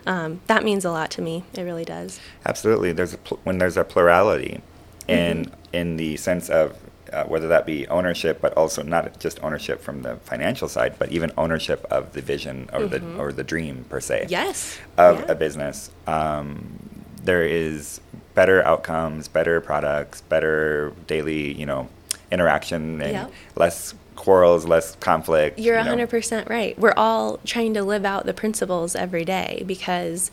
um, 0.05 0.41
that 0.47 0.63
means 0.63 0.83
a 0.83 0.91
lot 0.91 1.11
to 1.11 1.21
me. 1.21 1.43
It 1.53 1.61
really 1.61 1.85
does. 1.85 2.19
Absolutely. 2.45 2.91
There's 2.91 3.13
a 3.13 3.17
pl- 3.19 3.39
when 3.43 3.59
there's 3.59 3.77
a 3.77 3.83
plurality, 3.83 4.61
in 5.07 5.51
in 5.71 5.97
the 5.97 6.17
sense 6.17 6.49
of 6.49 6.75
uh, 7.13 7.23
whether 7.25 7.47
that 7.49 7.65
be 7.65 7.87
ownership, 7.87 8.41
but 8.41 8.51
also 8.57 8.81
not 8.81 9.19
just 9.19 9.41
ownership 9.43 9.81
from 9.81 10.01
the 10.01 10.15
financial 10.31 10.67
side, 10.67 10.95
but 10.97 11.11
even 11.11 11.31
ownership 11.37 11.85
of 11.91 12.13
the 12.13 12.21
vision 12.21 12.69
or 12.73 12.87
the 12.87 13.01
or 13.17 13.31
the 13.31 13.43
dream 13.43 13.85
per 13.89 13.99
se. 13.99 14.25
Yes. 14.29 14.79
of 14.97 15.19
Yeah. 15.19 15.31
a 15.33 15.35
business. 15.35 15.91
Um, 16.07 16.79
there 17.23 17.43
is 17.43 17.99
better 18.33 18.63
outcomes, 18.63 19.27
better 19.27 19.59
products, 19.59 20.21
better 20.21 20.93
daily, 21.07 21.53
you 21.53 21.65
know, 21.65 21.89
interaction, 22.31 23.01
and 23.01 23.11
Yep. 23.11 23.31
less 23.55 23.93
quarrels, 24.15 24.65
less 24.65 24.95
conflict. 24.95 25.59
You're 25.59 25.77
you 25.79 25.85
know. 25.85 25.95
100% 25.95 26.49
right. 26.49 26.77
We're 26.79 26.93
all 26.97 27.39
trying 27.45 27.73
to 27.75 27.83
live 27.83 28.03
out 28.05 28.25
the 28.25 28.33
principles 28.33 28.95
every 28.95 29.23
day 29.25 29.63
because 29.65 30.31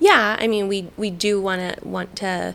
yeah, 0.00 0.36
I 0.38 0.46
mean 0.46 0.68
we 0.68 0.88
we 0.96 1.10
do 1.10 1.40
want 1.40 1.60
to 1.60 1.88
want 1.88 2.16
to 2.16 2.54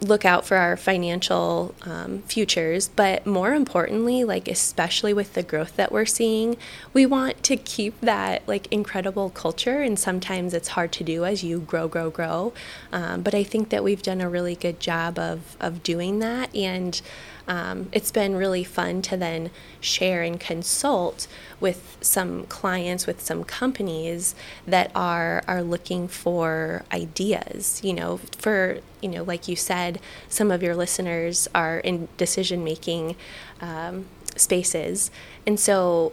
look 0.00 0.24
out 0.24 0.44
for 0.44 0.56
our 0.56 0.76
financial 0.76 1.74
um, 1.82 2.22
futures, 2.22 2.88
but 2.88 3.24
more 3.26 3.54
importantly, 3.54 4.24
like 4.24 4.48
especially 4.48 5.14
with 5.14 5.34
the 5.34 5.42
growth 5.42 5.76
that 5.76 5.92
we're 5.92 6.06
seeing, 6.06 6.56
we 6.92 7.06
want 7.06 7.42
to 7.44 7.56
keep 7.56 8.00
that 8.00 8.46
like 8.48 8.66
incredible 8.72 9.30
culture. 9.30 9.80
And 9.80 9.98
sometimes 9.98 10.54
it's 10.54 10.68
hard 10.68 10.92
to 10.92 11.04
do 11.04 11.24
as 11.24 11.44
you 11.44 11.60
grow, 11.60 11.88
grow, 11.88 12.10
grow. 12.10 12.52
Um, 12.92 13.22
but 13.22 13.34
I 13.34 13.44
think 13.44 13.68
that 13.68 13.84
we've 13.84 14.02
done 14.02 14.20
a 14.20 14.28
really 14.28 14.54
good 14.54 14.80
job 14.80 15.18
of 15.18 15.56
of 15.60 15.82
doing 15.82 16.18
that, 16.18 16.54
and 16.54 17.00
um, 17.48 17.88
it's 17.92 18.12
been 18.12 18.36
really 18.36 18.64
fun 18.64 19.02
to 19.02 19.16
then 19.16 19.50
share 19.80 20.22
and 20.22 20.38
consult 20.38 21.26
with 21.60 21.96
some 22.00 22.44
clients, 22.46 23.06
with 23.06 23.20
some 23.20 23.44
companies 23.44 24.34
that 24.66 24.90
are 24.94 25.42
are 25.48 25.62
looking 25.62 26.08
for 26.08 26.84
ideas. 26.92 27.80
You 27.84 27.94
know, 27.94 28.20
for 28.38 28.78
you 29.00 29.08
know, 29.08 29.22
like 29.24 29.48
you 29.48 29.56
said, 29.56 29.91
some 30.28 30.50
of 30.50 30.62
your 30.62 30.74
listeners 30.74 31.48
are 31.54 31.78
in 31.78 32.08
decision 32.16 32.64
making 32.64 33.16
um, 33.60 34.06
spaces, 34.36 35.10
and 35.46 35.58
so 35.58 36.12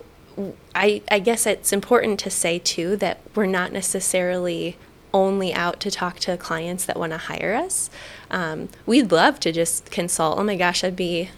I, 0.75 1.01
I 1.09 1.19
guess 1.19 1.45
it's 1.45 1.73
important 1.73 2.19
to 2.21 2.29
say 2.29 2.59
too 2.59 2.95
that 2.97 3.19
we're 3.35 3.45
not 3.45 3.71
necessarily 3.71 4.77
only 5.13 5.53
out 5.53 5.79
to 5.81 5.91
talk 5.91 6.19
to 6.19 6.37
clients 6.37 6.85
that 6.85 6.97
want 6.97 7.11
to 7.11 7.17
hire 7.17 7.55
us. 7.55 7.89
Um, 8.29 8.69
we'd 8.85 9.11
love 9.11 9.39
to 9.41 9.51
just 9.51 9.89
consult. 9.91 10.37
Oh 10.37 10.43
my 10.43 10.55
gosh, 10.55 10.83
I'd 10.83 10.95
be 10.95 11.29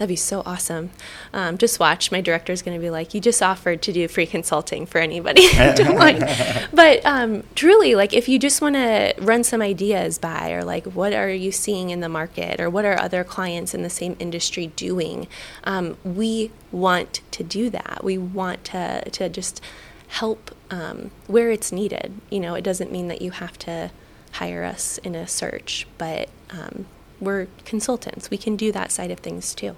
that'd 0.00 0.08
be 0.08 0.16
so 0.16 0.42
awesome. 0.46 0.90
Um, 1.34 1.58
just 1.58 1.78
watch. 1.78 2.10
My 2.10 2.22
director's 2.22 2.62
going 2.62 2.74
to 2.74 2.80
be 2.80 2.88
like, 2.88 3.12
"You 3.12 3.20
just 3.20 3.42
offered 3.42 3.82
to 3.82 3.92
do 3.92 4.08
free 4.08 4.24
consulting 4.26 4.86
for 4.86 4.98
anybody." 4.98 5.42
But 6.72 7.04
um, 7.04 7.44
truly, 7.54 7.94
like, 7.94 8.14
if 8.14 8.26
you 8.28 8.38
just 8.38 8.62
want 8.62 8.76
to 8.76 9.14
run 9.18 9.44
some 9.44 9.60
ideas 9.60 10.18
by, 10.18 10.52
or 10.52 10.64
like, 10.64 10.86
what 10.86 11.12
are 11.12 11.28
you 11.28 11.52
seeing 11.52 11.90
in 11.90 12.00
the 12.00 12.08
market, 12.08 12.60
or 12.60 12.70
what 12.70 12.86
are 12.86 12.98
other 12.98 13.22
clients 13.24 13.74
in 13.74 13.82
the 13.82 13.90
same 13.90 14.16
industry 14.18 14.68
doing? 14.68 15.28
Um, 15.64 15.98
we 16.02 16.50
want 16.72 17.20
to 17.32 17.44
do 17.44 17.68
that. 17.68 18.00
We 18.02 18.16
want 18.16 18.64
to 18.64 19.02
to 19.10 19.28
just 19.28 19.60
help 20.08 20.54
um, 20.70 21.10
where 21.26 21.50
it's 21.50 21.70
needed. 21.70 22.14
You 22.30 22.40
know, 22.40 22.54
it 22.54 22.62
doesn't 22.62 22.90
mean 22.90 23.08
that 23.08 23.20
you 23.20 23.32
have 23.32 23.58
to 23.58 23.90
hire 24.32 24.64
us 24.64 24.96
in 24.98 25.14
a 25.14 25.26
search, 25.26 25.86
but 25.98 26.30
um, 26.48 26.86
we're 27.20 27.48
consultants. 27.66 28.30
We 28.30 28.38
can 28.38 28.56
do 28.56 28.72
that 28.72 28.90
side 28.90 29.10
of 29.10 29.18
things 29.18 29.54
too. 29.54 29.76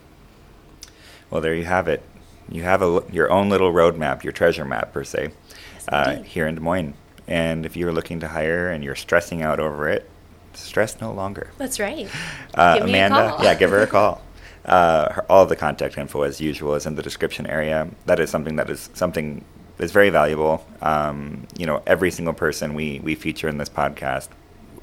Well, 1.33 1.41
there 1.41 1.55
you 1.55 1.65
have 1.65 1.89
it. 1.89 2.03
You 2.51 2.63
have 2.65 2.83
a, 2.83 3.03
your 3.11 3.31
own 3.31 3.49
little 3.49 3.73
roadmap, 3.73 4.23
your 4.23 4.35
treasure 4.35 4.67
map 4.67 4.93
per 4.93 5.03
se, 5.03 5.31
Yes, 5.75 5.89
uh, 5.89 6.23
here 6.23 6.47
in 6.47 6.57
Des 6.57 6.61
Moines. 6.61 6.95
And 7.27 7.65
if 7.65 7.75
you're 7.75 7.93
looking 7.93 8.21
to 8.21 8.29
hire 8.29 8.69
and 8.71 8.85
you're 8.85 8.95
stressing 8.95 9.41
out 9.41 9.59
over 9.59 9.89
it, 9.89 10.11
stress 10.53 11.01
no 11.01 11.11
longer. 11.11 11.51
That's 11.57 11.81
right. 11.81 12.09
Uh, 12.55 12.77
Give 12.77 12.85
me 12.85 12.99
a 12.99 13.07
Amanda, 13.07 13.43
yeah, 13.43 13.55
give 13.55 13.71
her 13.71 13.81
a 13.81 13.87
call. 13.87 14.23
Uh, 14.65 15.13
her, 15.13 15.27
all 15.29 15.45
the 15.45 15.57
contact 15.57 15.99
info, 15.99 16.23
as 16.23 16.41
usual, 16.41 16.77
is 16.77 16.87
in 16.87 16.95
the 16.95 17.03
description 17.03 17.49
area. 17.49 17.89
That 18.07 18.21
is 18.21 18.31
something 18.31 18.55
that 18.57 18.71
is 18.71 18.91
something 18.95 19.45
is 19.81 19.91
very 19.91 20.11
valuable. 20.11 20.65
Um, 20.81 21.49
you 21.59 21.67
know, 21.67 21.83
every 21.85 22.13
single 22.13 22.33
person 22.33 22.75
we 22.75 23.01
we 23.01 23.17
feature 23.17 23.49
in 23.49 23.59
this 23.59 23.69
podcast, 23.69 24.29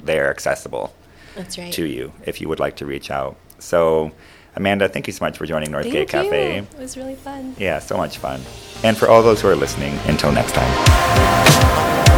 they 0.02 0.18
are 0.18 0.28
accessible 0.28 0.94
That's 1.34 1.56
right. 1.56 1.72
to 1.72 1.86
you 1.86 2.12
if 2.26 2.42
you 2.42 2.48
would 2.50 2.60
like 2.60 2.76
to 2.76 2.84
reach 2.84 3.10
out. 3.10 3.36
So, 3.58 4.12
Amanda, 4.56 4.88
thank 4.88 5.06
you 5.06 5.12
so 5.12 5.24
much 5.24 5.38
for 5.38 5.46
joining 5.46 5.70
Northgate 5.70 6.08
Cafe. 6.08 6.58
It 6.58 6.78
was 6.78 6.96
really 6.96 7.14
fun. 7.14 7.54
Yeah, 7.58 7.78
so 7.78 7.96
much 7.96 8.18
fun. 8.18 8.40
And 8.82 8.96
for 8.96 9.08
all 9.08 9.22
those 9.22 9.40
who 9.40 9.48
are 9.48 9.56
listening, 9.56 9.98
until 10.06 10.32
next 10.32 10.52
time. 10.52 12.09